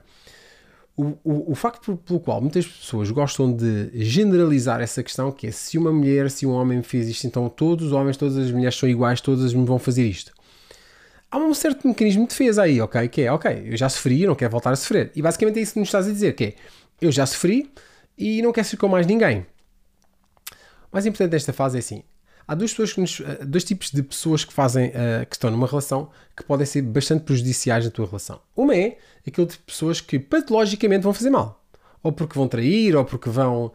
o, 0.96 1.16
o, 1.24 1.52
o, 1.52 1.54
facto 1.54 1.96
pelo 1.96 2.20
qual 2.20 2.40
muitas 2.40 2.66
pessoas 2.66 3.10
gostam 3.10 3.52
de 3.52 3.90
generalizar 3.94 4.80
essa 4.80 5.02
questão, 5.02 5.32
que 5.32 5.46
é 5.46 5.50
se 5.50 5.78
uma 5.78 5.92
mulher, 5.92 6.30
se 6.30 6.46
um 6.46 6.50
homem 6.50 6.82
fez 6.82 7.08
isto, 7.08 7.26
então 7.26 7.48
todos 7.48 7.86
os 7.86 7.92
homens, 7.92 8.16
todas 8.16 8.36
as 8.36 8.50
mulheres 8.50 8.76
são 8.76 8.88
iguais, 8.88 9.20
todas 9.20 9.54
me 9.54 9.64
vão 9.64 9.78
fazer 9.78 10.06
isto. 10.06 10.32
Há 11.30 11.38
um 11.38 11.54
certo 11.54 11.88
mecanismo 11.88 12.24
de 12.24 12.28
defesa 12.28 12.64
aí, 12.64 12.78
ok? 12.78 13.08
Que 13.08 13.22
é, 13.22 13.32
ok, 13.32 13.68
eu 13.70 13.76
já 13.76 13.88
sofri, 13.88 14.26
não 14.26 14.34
quero 14.34 14.50
voltar 14.50 14.70
a 14.70 14.76
sofrer. 14.76 15.10
E 15.16 15.22
basicamente 15.22 15.58
é 15.58 15.62
isso 15.62 15.72
que 15.72 15.78
nos 15.78 15.88
estás 15.88 16.06
a 16.06 16.10
dizer, 16.10 16.34
que 16.34 16.44
é, 16.44 16.54
eu 17.02 17.10
já 17.10 17.26
sofri 17.26 17.70
e 18.16 18.40
não 18.40 18.52
quero 18.52 18.66
ser 18.66 18.76
com 18.76 18.88
mais 18.88 19.06
ninguém. 19.06 19.44
O 20.50 20.94
mais 20.94 21.04
importante 21.04 21.32
desta 21.32 21.52
fase 21.52 21.76
é 21.76 21.80
assim, 21.80 22.04
há 22.46 22.54
que 22.54 23.00
nos, 23.00 23.20
eh, 23.20 23.44
dois 23.44 23.64
tipos 23.64 23.90
de 23.90 24.02
pessoas 24.02 24.44
que 24.44 24.52
fazem 24.52 24.88
uh, 24.90 25.26
que 25.28 25.34
estão 25.34 25.50
numa 25.50 25.66
relação 25.66 26.10
que 26.36 26.44
podem 26.44 26.64
ser 26.64 26.82
bastante 26.82 27.24
prejudiciais 27.24 27.84
na 27.84 27.90
tua 27.90 28.06
relação. 28.06 28.40
Uma 28.54 28.76
é 28.76 28.98
aquele 29.26 29.46
tipo 29.46 29.62
de 29.62 29.66
pessoas 29.66 30.00
que 30.00 30.18
patologicamente 30.18 31.02
vão 31.02 31.12
fazer 31.12 31.30
mal. 31.30 31.60
Ou 32.04 32.12
porque 32.12 32.36
vão 32.36 32.48
trair, 32.48 32.96
ou 32.96 33.04
porque 33.04 33.30
vão 33.30 33.66
uh, 33.66 33.72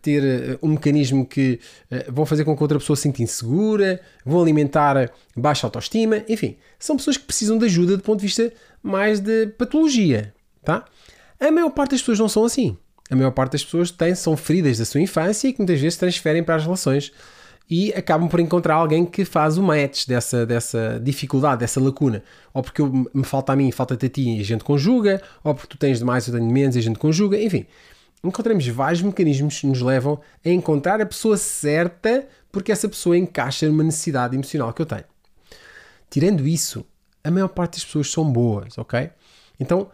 ter 0.00 0.58
um 0.62 0.68
mecanismo 0.68 1.26
que 1.26 1.58
uh, 1.90 2.12
vão 2.12 2.24
fazer 2.24 2.44
com 2.44 2.56
que 2.56 2.62
outra 2.62 2.78
pessoa 2.78 2.96
se 2.96 3.02
sinta 3.02 3.22
insegura, 3.22 4.00
vão 4.24 4.40
alimentar 4.40 5.10
baixa 5.36 5.66
autoestima, 5.66 6.22
enfim, 6.28 6.56
são 6.78 6.96
pessoas 6.96 7.16
que 7.16 7.24
precisam 7.24 7.58
de 7.58 7.64
ajuda 7.64 7.96
do 7.96 8.02
ponto 8.02 8.20
de 8.20 8.26
vista 8.26 8.52
mais 8.82 9.18
de 9.18 9.48
patologia, 9.58 10.32
tá? 10.62 10.84
A 11.40 11.50
maior 11.50 11.70
parte 11.70 11.92
das 11.92 12.00
pessoas 12.00 12.18
não 12.18 12.28
são 12.28 12.44
assim. 12.44 12.76
A 13.10 13.16
maior 13.16 13.30
parte 13.32 13.52
das 13.52 13.64
pessoas 13.64 13.90
têm, 13.90 14.14
são 14.14 14.36
feridas 14.36 14.78
da 14.78 14.84
sua 14.84 15.00
infância 15.00 15.48
e 15.48 15.52
que 15.52 15.58
muitas 15.58 15.80
vezes 15.80 15.98
transferem 15.98 16.42
para 16.42 16.56
as 16.56 16.62
relações 16.62 17.12
e 17.68 17.92
acabam 17.94 18.28
por 18.28 18.40
encontrar 18.40 18.74
alguém 18.74 19.04
que 19.06 19.24
faz 19.24 19.56
o 19.56 19.62
match 19.62 20.06
dessa, 20.06 20.44
dessa 20.44 21.00
dificuldade, 21.02 21.60
dessa 21.60 21.80
lacuna. 21.80 22.22
Ou 22.52 22.62
porque 22.62 22.82
me 22.82 23.24
falta 23.24 23.52
a 23.52 23.56
mim, 23.56 23.70
falta-te 23.70 24.06
a 24.06 24.08
ti 24.08 24.36
e 24.36 24.40
a 24.40 24.44
gente 24.44 24.64
conjuga, 24.64 25.22
ou 25.42 25.54
porque 25.54 25.68
tu 25.68 25.78
tens 25.78 25.98
demais, 25.98 26.26
eu 26.26 26.34
tenho 26.34 26.50
menos 26.50 26.76
e 26.76 26.78
a 26.78 26.82
gente 26.82 26.98
conjuga, 26.98 27.40
enfim. 27.40 27.66
Encontramos 28.22 28.66
vários 28.68 29.02
mecanismos 29.02 29.60
que 29.60 29.66
nos 29.66 29.80
levam 29.80 30.20
a 30.44 30.48
encontrar 30.48 31.00
a 31.00 31.06
pessoa 31.06 31.36
certa 31.36 32.26
porque 32.50 32.72
essa 32.72 32.88
pessoa 32.88 33.18
encaixa 33.18 33.66
numa 33.66 33.82
necessidade 33.82 34.34
emocional 34.34 34.72
que 34.72 34.80
eu 34.80 34.86
tenho. 34.86 35.04
Tirando 36.08 36.46
isso, 36.46 36.86
a 37.22 37.30
maior 37.30 37.48
parte 37.48 37.72
das 37.74 37.84
pessoas 37.84 38.10
são 38.10 38.30
boas, 38.30 38.78
ok? 38.78 39.10
Então, 39.58 39.90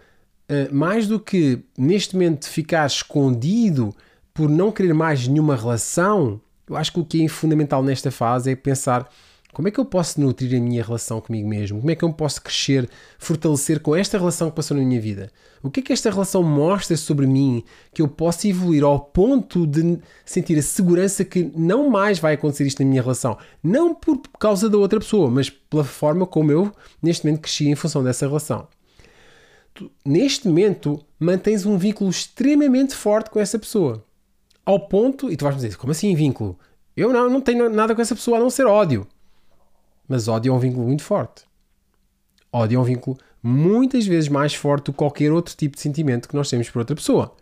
mais 0.72 1.06
do 1.06 1.20
que 1.20 1.60
neste 1.76 2.14
momento 2.14 2.48
ficar 2.48 2.86
escondido 2.86 3.94
por 4.32 4.48
não 4.48 4.72
querer 4.72 4.94
mais 4.94 5.26
nenhuma 5.26 5.56
relação, 5.56 6.40
eu 6.68 6.76
acho 6.76 6.92
que 6.92 7.00
o 7.00 7.04
que 7.04 7.24
é 7.24 7.28
fundamental 7.28 7.82
nesta 7.82 8.10
fase 8.10 8.50
é 8.50 8.56
pensar 8.56 9.08
como 9.52 9.66
é 9.66 9.70
que 9.70 9.80
eu 9.80 9.84
posso 9.84 10.20
nutrir 10.20 10.56
a 10.56 10.62
minha 10.62 10.82
relação 10.82 11.20
comigo 11.20 11.48
mesmo? 11.48 11.80
Como 11.80 11.90
é 11.90 11.96
que 11.96 12.04
eu 12.04 12.12
posso 12.12 12.40
crescer, 12.40 12.88
fortalecer 13.18 13.80
com 13.80 13.96
esta 13.96 14.16
relação 14.16 14.48
que 14.48 14.54
passou 14.54 14.76
na 14.76 14.82
minha 14.84 15.00
vida? 15.00 15.30
O 15.62 15.70
que 15.70 15.80
é 15.80 15.82
que 15.82 15.92
esta 15.92 16.08
relação 16.08 16.42
mostra 16.42 16.96
sobre 16.96 17.26
mim 17.26 17.64
que 17.92 18.00
eu 18.00 18.06
posso 18.06 18.46
evoluir 18.46 18.84
ao 18.84 19.00
ponto 19.00 19.66
de 19.66 19.98
sentir 20.24 20.56
a 20.56 20.62
segurança 20.62 21.24
que 21.24 21.50
não 21.56 21.90
mais 21.90 22.20
vai 22.20 22.34
acontecer 22.34 22.64
isto 22.64 22.82
na 22.82 22.88
minha 22.88 23.02
relação? 23.02 23.36
Não 23.62 23.92
por 23.92 24.20
causa 24.38 24.70
da 24.70 24.78
outra 24.78 25.00
pessoa, 25.00 25.28
mas 25.28 25.50
pela 25.50 25.84
forma 25.84 26.26
como 26.26 26.52
eu 26.52 26.72
neste 27.02 27.26
momento 27.26 27.42
cresci 27.42 27.68
em 27.68 27.74
função 27.74 28.04
dessa 28.04 28.26
relação. 28.26 28.68
Tu, 29.80 29.90
neste 30.04 30.46
momento, 30.46 31.02
mantens 31.18 31.64
um 31.64 31.78
vínculo 31.78 32.10
extremamente 32.10 32.94
forte 32.94 33.30
com 33.30 33.40
essa 33.40 33.58
pessoa 33.58 34.04
ao 34.62 34.78
ponto, 34.78 35.32
e 35.32 35.38
tu 35.38 35.44
vais 35.44 35.56
me 35.56 35.62
dizer, 35.62 35.78
como 35.78 35.90
assim 35.90 36.14
vínculo? 36.14 36.58
Eu 36.94 37.14
não, 37.14 37.30
não 37.30 37.40
tenho 37.40 37.70
nada 37.70 37.94
com 37.94 38.02
essa 38.02 38.14
pessoa 38.14 38.36
a 38.36 38.40
não 38.40 38.50
ser 38.50 38.66
ódio. 38.66 39.06
Mas 40.06 40.28
ódio 40.28 40.52
é 40.52 40.54
um 40.54 40.58
vínculo 40.58 40.86
muito 40.86 41.02
forte. 41.02 41.44
Ódio 42.52 42.76
é 42.76 42.78
um 42.78 42.84
vínculo 42.84 43.16
muitas 43.42 44.06
vezes 44.06 44.28
mais 44.28 44.54
forte 44.54 44.84
do 44.84 44.92
que 44.92 44.98
qualquer 44.98 45.32
outro 45.32 45.56
tipo 45.56 45.76
de 45.76 45.80
sentimento 45.80 46.28
que 46.28 46.36
nós 46.36 46.50
temos 46.50 46.68
por 46.68 46.80
outra 46.80 46.94
pessoa. 46.94 47.34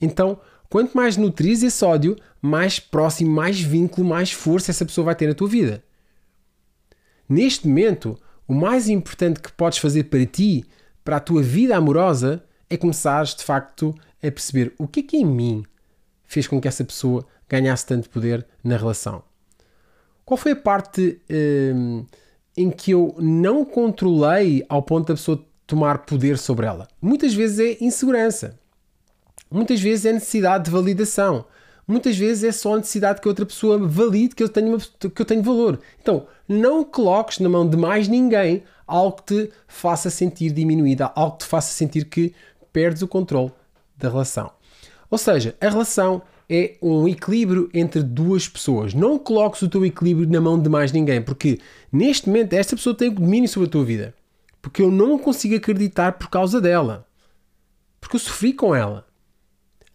Então, 0.00 0.40
quanto 0.68 0.96
mais 0.96 1.16
nutris 1.16 1.62
esse 1.62 1.84
ódio, 1.84 2.16
mais 2.42 2.80
próximo, 2.80 3.30
mais 3.30 3.60
vínculo, 3.60 4.04
mais 4.04 4.32
força 4.32 4.72
essa 4.72 4.84
pessoa 4.84 5.04
vai 5.04 5.14
ter 5.14 5.28
na 5.28 5.34
tua 5.34 5.46
vida. 5.46 5.84
Neste 7.28 7.68
momento, 7.68 8.18
o 8.48 8.52
mais 8.52 8.88
importante 8.88 9.38
que 9.38 9.52
podes 9.52 9.78
fazer 9.78 10.04
para 10.04 10.26
ti, 10.26 10.66
para 11.04 11.16
a 11.16 11.20
tua 11.20 11.42
vida 11.42 11.76
amorosa, 11.76 12.44
é 12.68 12.76
começares 12.76 13.34
de 13.34 13.44
facto 13.44 13.94
a 14.22 14.30
perceber 14.30 14.74
o 14.78 14.86
que 14.86 15.00
é 15.00 15.02
que 15.02 15.16
em 15.16 15.24
mim 15.24 15.64
fez 16.24 16.46
com 16.46 16.60
que 16.60 16.68
essa 16.68 16.84
pessoa 16.84 17.24
ganhasse 17.48 17.86
tanto 17.86 18.10
poder 18.10 18.46
na 18.62 18.76
relação? 18.76 19.22
Qual 20.24 20.36
foi 20.36 20.52
a 20.52 20.56
parte 20.56 21.20
hum, 21.74 22.04
em 22.56 22.70
que 22.70 22.90
eu 22.90 23.14
não 23.18 23.64
controlei 23.64 24.64
ao 24.68 24.82
ponto 24.82 25.08
da 25.08 25.14
pessoa 25.14 25.42
tomar 25.66 26.04
poder 26.04 26.36
sobre 26.36 26.66
ela? 26.66 26.86
Muitas 27.00 27.32
vezes 27.32 27.58
é 27.58 27.82
insegurança. 27.82 28.58
Muitas 29.50 29.80
vezes 29.80 30.04
é 30.04 30.12
necessidade 30.12 30.66
de 30.66 30.70
validação. 30.70 31.46
Muitas 31.88 32.18
vezes 32.18 32.44
é 32.44 32.52
só 32.52 32.74
a 32.74 32.76
necessidade 32.76 33.18
que 33.18 33.26
outra 33.26 33.46
pessoa 33.46 33.78
valide 33.78 34.34
que 34.34 34.42
eu 34.42 34.48
tenho, 34.50 34.68
uma, 34.68 34.78
que 34.78 35.22
eu 35.22 35.24
tenho 35.24 35.42
valor. 35.42 35.80
Então, 35.98 36.26
não 36.46 36.84
coloques 36.84 37.38
na 37.38 37.48
mão 37.48 37.66
de 37.66 37.78
mais 37.78 38.06
ninguém 38.06 38.62
algo 38.86 39.22
que 39.22 39.46
te 39.46 39.52
faça 39.66 40.10
sentir 40.10 40.50
diminuída, 40.50 41.10
algo 41.14 41.38
que 41.38 41.44
te 41.44 41.48
faça 41.48 41.72
sentir 41.72 42.04
que 42.04 42.34
perdes 42.74 43.00
o 43.00 43.08
controle 43.08 43.50
da 43.96 44.10
relação. 44.10 44.52
Ou 45.10 45.16
seja, 45.16 45.56
a 45.62 45.70
relação 45.70 46.20
é 46.46 46.76
um 46.82 47.08
equilíbrio 47.08 47.70
entre 47.72 48.02
duas 48.02 48.46
pessoas. 48.46 48.92
Não 48.92 49.18
coloques 49.18 49.62
o 49.62 49.68
teu 49.68 49.84
equilíbrio 49.84 50.28
na 50.28 50.42
mão 50.42 50.60
de 50.60 50.68
mais 50.68 50.92
ninguém, 50.92 51.22
porque 51.22 51.58
neste 51.90 52.28
momento 52.28 52.52
esta 52.52 52.76
pessoa 52.76 52.94
tem 52.94 53.08
o 53.08 53.14
domínio 53.14 53.48
sobre 53.48 53.66
a 53.66 53.72
tua 53.72 53.84
vida. 53.84 54.14
Porque 54.60 54.82
eu 54.82 54.90
não 54.90 55.18
consigo 55.18 55.56
acreditar 55.56 56.12
por 56.12 56.28
causa 56.28 56.60
dela. 56.60 57.06
Porque 57.98 58.16
eu 58.16 58.20
sofri 58.20 58.52
com 58.52 58.74
ela. 58.74 59.06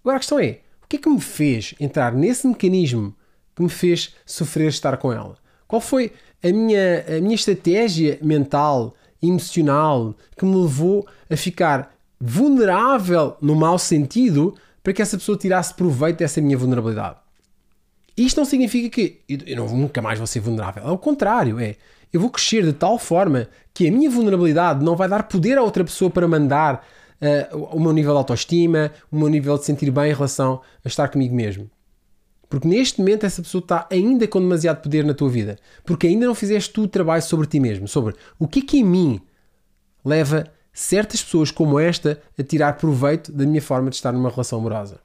Agora 0.02 0.18
a 0.18 0.20
questão 0.20 0.40
é: 0.40 0.63
que 0.94 0.98
é 0.98 1.00
que 1.00 1.10
me 1.10 1.20
fez 1.20 1.74
entrar 1.80 2.14
nesse 2.14 2.48
mecanismo 2.48 3.16
que 3.56 3.64
me 3.64 3.70
fez 3.70 4.14
sofrer 4.26 4.68
estar 4.68 4.96
com 4.98 5.12
ela? 5.12 5.38
Qual 5.68 5.82
foi 5.82 6.12
a 6.44 6.52
minha, 6.52 7.04
a 7.08 7.20
minha 7.20 7.34
estratégia 7.34 8.20
mental, 8.22 8.94
emocional, 9.22 10.16
que 10.38 10.46
me 10.46 10.56
levou 10.56 11.08
a 11.30 11.36
ficar 11.36 11.96
vulnerável 12.20 13.36
no 13.42 13.56
mau 13.56 13.80
sentido 13.80 14.56
para 14.84 14.94
que 14.94 15.02
essa 15.02 15.18
pessoa 15.18 15.38
tirasse 15.38 15.74
proveito 15.74 16.20
dessa 16.20 16.42
minha 16.42 16.58
vulnerabilidade. 16.58 17.18
Isto 18.16 18.38
não 18.38 18.46
significa 18.46 18.90
que 18.90 19.22
eu 19.28 19.56
não, 19.56 19.68
nunca 19.76 20.02
mais 20.02 20.20
vou 20.20 20.28
ser 20.28 20.42
vulnerável. 20.42 20.86
Ao 20.86 20.98
contrário, 20.98 21.60
é 21.60 21.76
eu 22.12 22.20
vou 22.20 22.30
crescer 22.30 22.64
de 22.64 22.74
tal 22.74 23.00
forma 23.00 23.48
que 23.74 23.88
a 23.88 23.92
minha 23.92 24.10
vulnerabilidade 24.10 24.86
não 24.86 24.96
vai 24.96 25.10
dar 25.10 25.24
poder 25.24 25.58
a 25.58 25.64
outra 25.64 25.84
pessoa 25.84 26.12
para 26.12 26.28
mandar 26.28 26.86
uh, 27.22 27.58
o 27.72 27.80
meu 27.80 27.92
nível 27.92 28.14
de 28.14 28.18
autoestima, 28.18 28.92
o 29.12 29.18
meu 29.18 29.28
nível 29.28 29.58
de 29.58 29.66
sentir 29.66 29.92
bem 29.92 30.12
em 30.12 30.14
relação 30.14 30.62
a 30.84 30.88
estar 30.88 31.10
comigo 31.10 31.36
mesmo. 31.36 31.70
Porque 32.50 32.68
neste 32.68 33.00
momento 33.00 33.26
essa 33.26 33.42
pessoa 33.42 33.62
está 33.62 33.88
ainda 33.90 34.28
com 34.28 34.40
demasiado 34.40 34.82
poder 34.82 35.04
na 35.04 35.14
tua 35.14 35.30
vida. 35.30 35.58
Porque 35.84 36.06
ainda 36.06 36.28
não 36.28 36.36
fizeste 36.36 36.72
tu 36.72 36.84
o 36.84 36.88
trabalho 36.88 37.24
sobre 37.24 37.48
ti 37.48 37.60
mesmo. 37.60 37.88
Sobre 37.88 38.16
o 38.38 38.48
que 38.48 38.60
é 38.60 38.62
que 38.62 38.78
em 38.78 38.84
mim 38.84 39.22
leva 40.06 40.46
certas 40.72 41.24
pessoas 41.24 41.50
como 41.50 41.80
esta 41.80 42.22
a 42.38 42.44
tirar 42.44 42.78
proveito 42.78 43.32
da 43.32 43.46
minha 43.46 43.62
forma 43.62 43.90
de 43.90 43.96
estar 43.96 44.12
numa 44.12 44.30
relação 44.30 44.60
amorosa. 44.60 45.00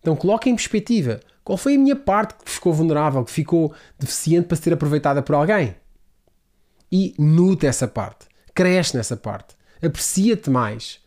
Então 0.00 0.16
coloca 0.16 0.48
em 0.48 0.54
perspectiva 0.54 1.20
qual 1.44 1.56
foi 1.56 1.74
a 1.74 1.78
minha 1.78 1.96
parte 1.96 2.34
que 2.44 2.50
ficou 2.50 2.72
vulnerável, 2.72 3.24
que 3.24 3.30
ficou 3.30 3.74
deficiente 3.98 4.46
para 4.46 4.56
ser 4.56 4.72
aproveitada 4.72 5.22
por 5.22 5.34
alguém. 5.34 5.74
E 6.92 7.14
nuta 7.18 7.66
essa 7.66 7.86
parte, 7.86 8.26
cresce 8.54 8.96
nessa 8.96 9.16
parte, 9.16 9.54
aprecia-te 9.82 10.50
mais. 10.50 10.99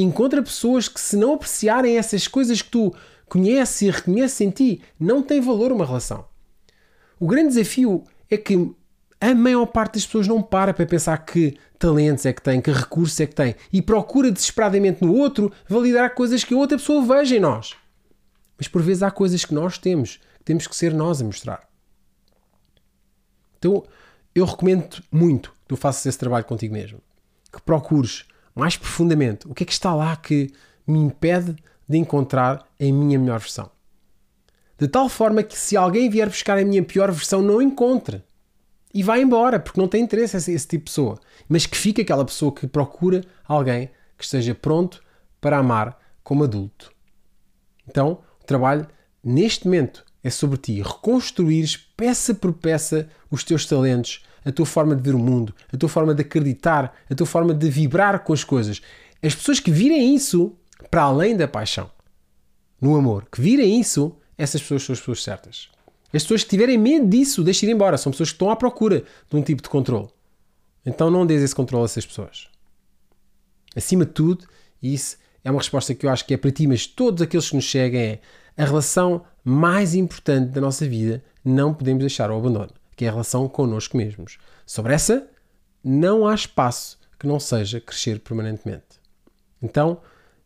Encontra 0.00 0.42
pessoas 0.42 0.86
que, 0.88 1.00
se 1.00 1.16
não 1.16 1.34
apreciarem 1.34 1.98
essas 1.98 2.28
coisas 2.28 2.62
que 2.62 2.70
tu 2.70 2.94
conheces 3.28 3.82
e 3.82 3.90
reconheces 3.90 4.40
em 4.40 4.50
ti, 4.50 4.82
não 4.98 5.22
tem 5.22 5.40
valor 5.40 5.72
uma 5.72 5.84
relação. 5.84 6.24
O 7.18 7.26
grande 7.26 7.48
desafio 7.48 8.04
é 8.30 8.36
que 8.36 8.72
a 9.20 9.34
maior 9.34 9.66
parte 9.66 9.94
das 9.94 10.06
pessoas 10.06 10.28
não 10.28 10.40
para 10.40 10.72
para 10.72 10.86
pensar 10.86 11.16
que 11.18 11.58
talentos 11.78 12.24
é 12.24 12.32
que 12.32 12.40
tem, 12.40 12.60
que 12.60 12.70
recursos 12.70 13.18
é 13.18 13.26
que 13.26 13.34
tem 13.34 13.56
e 13.72 13.82
procura 13.82 14.30
desesperadamente 14.30 15.02
no 15.02 15.12
outro 15.12 15.52
validar 15.68 16.14
coisas 16.14 16.44
que 16.44 16.54
a 16.54 16.56
outra 16.56 16.78
pessoa 16.78 17.04
veja 17.04 17.36
em 17.36 17.40
nós. 17.40 17.74
Mas 18.56 18.68
por 18.68 18.80
vezes 18.80 19.02
há 19.02 19.10
coisas 19.10 19.44
que 19.44 19.52
nós 19.52 19.78
temos, 19.78 20.20
que 20.38 20.44
temos 20.44 20.68
que 20.68 20.76
ser 20.76 20.94
nós 20.94 21.20
a 21.20 21.24
mostrar. 21.24 21.68
Então, 23.58 23.84
eu 24.32 24.44
recomendo 24.44 25.02
muito 25.10 25.50
que 25.50 25.68
tu 25.68 25.76
faças 25.76 26.06
esse 26.06 26.18
trabalho 26.18 26.44
contigo 26.44 26.72
mesmo. 26.72 27.00
Que 27.52 27.60
procures 27.60 28.24
mais 28.58 28.76
profundamente 28.76 29.46
o 29.46 29.54
que 29.54 29.62
é 29.62 29.66
que 29.66 29.72
está 29.72 29.94
lá 29.94 30.16
que 30.16 30.52
me 30.86 30.98
impede 30.98 31.54
de 31.88 31.96
encontrar 31.96 32.66
a 32.78 32.84
minha 32.84 33.18
melhor 33.18 33.38
versão. 33.38 33.70
De 34.78 34.86
tal 34.86 35.08
forma 35.08 35.42
que 35.42 35.58
se 35.58 35.76
alguém 35.76 36.10
vier 36.10 36.28
buscar 36.28 36.58
a 36.58 36.64
minha 36.64 36.82
pior 36.82 37.10
versão, 37.10 37.42
não 37.42 37.60
encontre. 37.62 38.22
E 38.92 39.02
vai 39.02 39.22
embora, 39.22 39.58
porque 39.58 39.80
não 39.80 39.88
tem 39.88 40.02
interesse 40.02 40.36
esse, 40.36 40.52
esse 40.52 40.66
tipo 40.66 40.84
de 40.84 40.90
pessoa. 40.90 41.20
Mas 41.48 41.66
que 41.66 41.76
fique 41.76 42.00
aquela 42.00 42.24
pessoa 42.24 42.52
que 42.52 42.66
procura 42.66 43.24
alguém 43.46 43.90
que 44.16 44.24
esteja 44.24 44.54
pronto 44.54 45.02
para 45.40 45.58
amar 45.58 45.98
como 46.22 46.44
adulto. 46.44 46.92
Então, 47.88 48.20
o 48.40 48.44
trabalho 48.44 48.86
neste 49.22 49.66
momento 49.66 50.04
é 50.22 50.30
sobre 50.30 50.58
ti. 50.58 50.80
Reconstruires 50.80 51.76
peça 51.76 52.34
por 52.34 52.52
peça 52.52 53.08
os 53.30 53.44
teus 53.44 53.66
talentos, 53.66 54.24
a 54.48 54.52
tua 54.52 54.64
forma 54.64 54.96
de 54.96 55.02
ver 55.02 55.14
o 55.14 55.18
mundo, 55.18 55.54
a 55.70 55.76
tua 55.76 55.88
forma 55.90 56.14
de 56.14 56.22
acreditar, 56.22 56.96
a 57.08 57.14
tua 57.14 57.26
forma 57.26 57.52
de 57.52 57.68
vibrar 57.68 58.24
com 58.24 58.32
as 58.32 58.42
coisas. 58.42 58.80
As 59.22 59.34
pessoas 59.34 59.60
que 59.60 59.70
virem 59.70 60.14
isso 60.14 60.56
para 60.90 61.02
além 61.02 61.36
da 61.36 61.46
paixão, 61.46 61.90
no 62.80 62.96
amor, 62.96 63.26
que 63.30 63.42
virem 63.42 63.78
isso, 63.78 64.16
essas 64.38 64.62
pessoas 64.62 64.84
são 64.84 64.92
as 64.94 65.00
pessoas 65.00 65.22
certas. 65.22 65.68
As 66.06 66.22
pessoas 66.22 66.44
que 66.44 66.50
tiverem 66.50 66.78
medo 66.78 67.06
disso, 67.06 67.44
deixem 67.44 67.68
ir 67.68 67.72
embora. 67.72 67.98
São 67.98 68.10
pessoas 68.10 68.30
que 68.30 68.36
estão 68.36 68.50
à 68.50 68.56
procura 68.56 69.04
de 69.28 69.36
um 69.36 69.42
tipo 69.42 69.60
de 69.60 69.68
controle. 69.68 70.08
Então 70.86 71.10
não 71.10 71.26
dês 71.26 71.42
esse 71.42 71.54
controle 71.54 71.82
a 71.82 71.84
essas 71.84 72.06
pessoas. 72.06 72.48
Acima 73.76 74.06
de 74.06 74.12
tudo, 74.12 74.46
isso 74.82 75.18
é 75.44 75.50
uma 75.50 75.60
resposta 75.60 75.94
que 75.94 76.06
eu 76.06 76.10
acho 76.10 76.24
que 76.24 76.32
é 76.32 76.38
para 76.38 76.50
ti, 76.50 76.66
mas 76.66 76.86
todos 76.86 77.20
aqueles 77.20 77.50
que 77.50 77.56
nos 77.56 77.64
chegam 77.64 78.00
é 78.00 78.20
a 78.56 78.64
relação 78.64 79.24
mais 79.44 79.94
importante 79.94 80.50
da 80.50 80.60
nossa 80.60 80.88
vida 80.88 81.22
não 81.44 81.74
podemos 81.74 82.00
deixar 82.00 82.30
ao 82.30 82.38
abandono, 82.38 82.70
que 82.98 83.04
é 83.04 83.08
a 83.08 83.12
relação 83.12 83.48
connosco 83.48 83.96
mesmos. 83.96 84.38
Sobre 84.66 84.92
essa, 84.92 85.30
não 85.84 86.26
há 86.26 86.34
espaço 86.34 86.98
que 87.16 87.28
não 87.28 87.38
seja 87.38 87.80
crescer 87.80 88.18
permanentemente. 88.18 88.98
Então, 89.62 90.00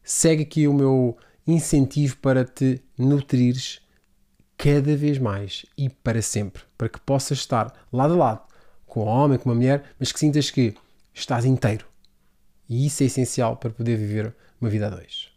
segue 0.04 0.42
aqui 0.42 0.68
o 0.68 0.74
meu 0.74 1.16
incentivo 1.46 2.18
para 2.18 2.44
te 2.44 2.82
nutrires 2.98 3.80
cada 4.58 4.94
vez 4.94 5.16
mais 5.16 5.64
e 5.78 5.88
para 5.88 6.20
sempre, 6.20 6.62
para 6.76 6.90
que 6.90 7.00
possas 7.00 7.38
estar 7.38 7.72
lado 7.90 8.12
a 8.12 8.16
lado 8.18 8.42
com 8.84 9.00
o 9.00 9.06
homem, 9.06 9.38
com 9.38 9.48
uma 9.48 9.54
mulher, 9.54 9.84
mas 9.98 10.12
que 10.12 10.18
sintas 10.18 10.50
que 10.50 10.74
estás 11.14 11.46
inteiro. 11.46 11.86
E 12.68 12.86
isso 12.86 13.02
é 13.02 13.06
essencial 13.06 13.56
para 13.56 13.70
poder 13.70 13.96
viver 13.96 14.34
uma 14.60 14.68
vida 14.68 14.88
a 14.88 14.90
dois. 14.90 15.28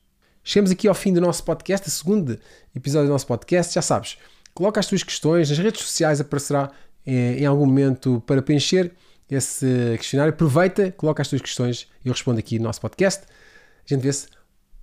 Chegamos 0.43 0.69
aqui 0.69 0.85
ao 0.85 0.93
fim 0.93 1.13
do 1.13 1.21
nosso 1.21 1.45
podcast, 1.45 1.87
o 1.87 1.91
segundo 1.91 2.37
episódio 2.75 3.07
do 3.07 3.13
nosso 3.13 3.25
podcast. 3.25 3.73
Já 3.73 3.81
sabes, 3.81 4.17
coloca 4.53 4.81
as 4.81 4.87
tuas 4.87 5.01
questões 5.01 5.49
nas 5.49 5.57
redes 5.57 5.81
sociais, 5.81 6.19
aparecerá 6.19 6.71
em 7.05 7.45
algum 7.45 7.65
momento 7.65 8.21
para 8.25 8.41
preencher 8.41 8.91
esse 9.29 9.95
questionário. 9.97 10.33
Aproveita, 10.33 10.91
coloca 10.91 11.21
as 11.21 11.27
tuas 11.27 11.41
questões 11.41 11.87
e 12.03 12.07
eu 12.07 12.13
respondo 12.13 12.39
aqui 12.39 12.57
no 12.57 12.65
nosso 12.65 12.81
podcast. 12.81 13.25
A 13.25 13.93
gente 13.93 14.01
vê-se 14.01 14.27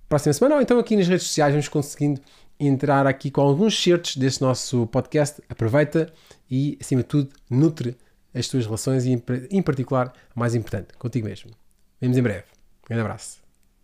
próxima 0.07 0.33
semana 0.33 0.55
ou 0.55 0.61
então 0.61 0.79
aqui 0.79 0.95
nas 0.95 1.07
redes 1.07 1.27
sociais, 1.27 1.53
vamos 1.53 1.67
conseguindo 1.67 2.21
entrar 2.59 3.07
aqui 3.07 3.31
com 3.31 3.41
alguns 3.41 3.81
certos 3.81 4.15
desse 4.15 4.41
nosso 4.41 4.87
podcast. 4.87 5.41
Aproveita 5.49 6.11
e, 6.49 6.77
acima 6.79 7.01
de 7.01 7.07
tudo, 7.07 7.29
nutre 7.49 7.97
as 8.33 8.47
tuas 8.47 8.65
relações 8.65 9.05
e, 9.05 9.21
em 9.51 9.61
particular, 9.61 10.13
mais 10.35 10.55
importante, 10.55 10.93
contigo 10.97 11.27
mesmo. 11.27 11.51
Vemos 11.99 12.17
em 12.17 12.21
breve. 12.21 12.45
Um 12.83 12.87
grande 12.87 13.01
abraço. 13.01 13.42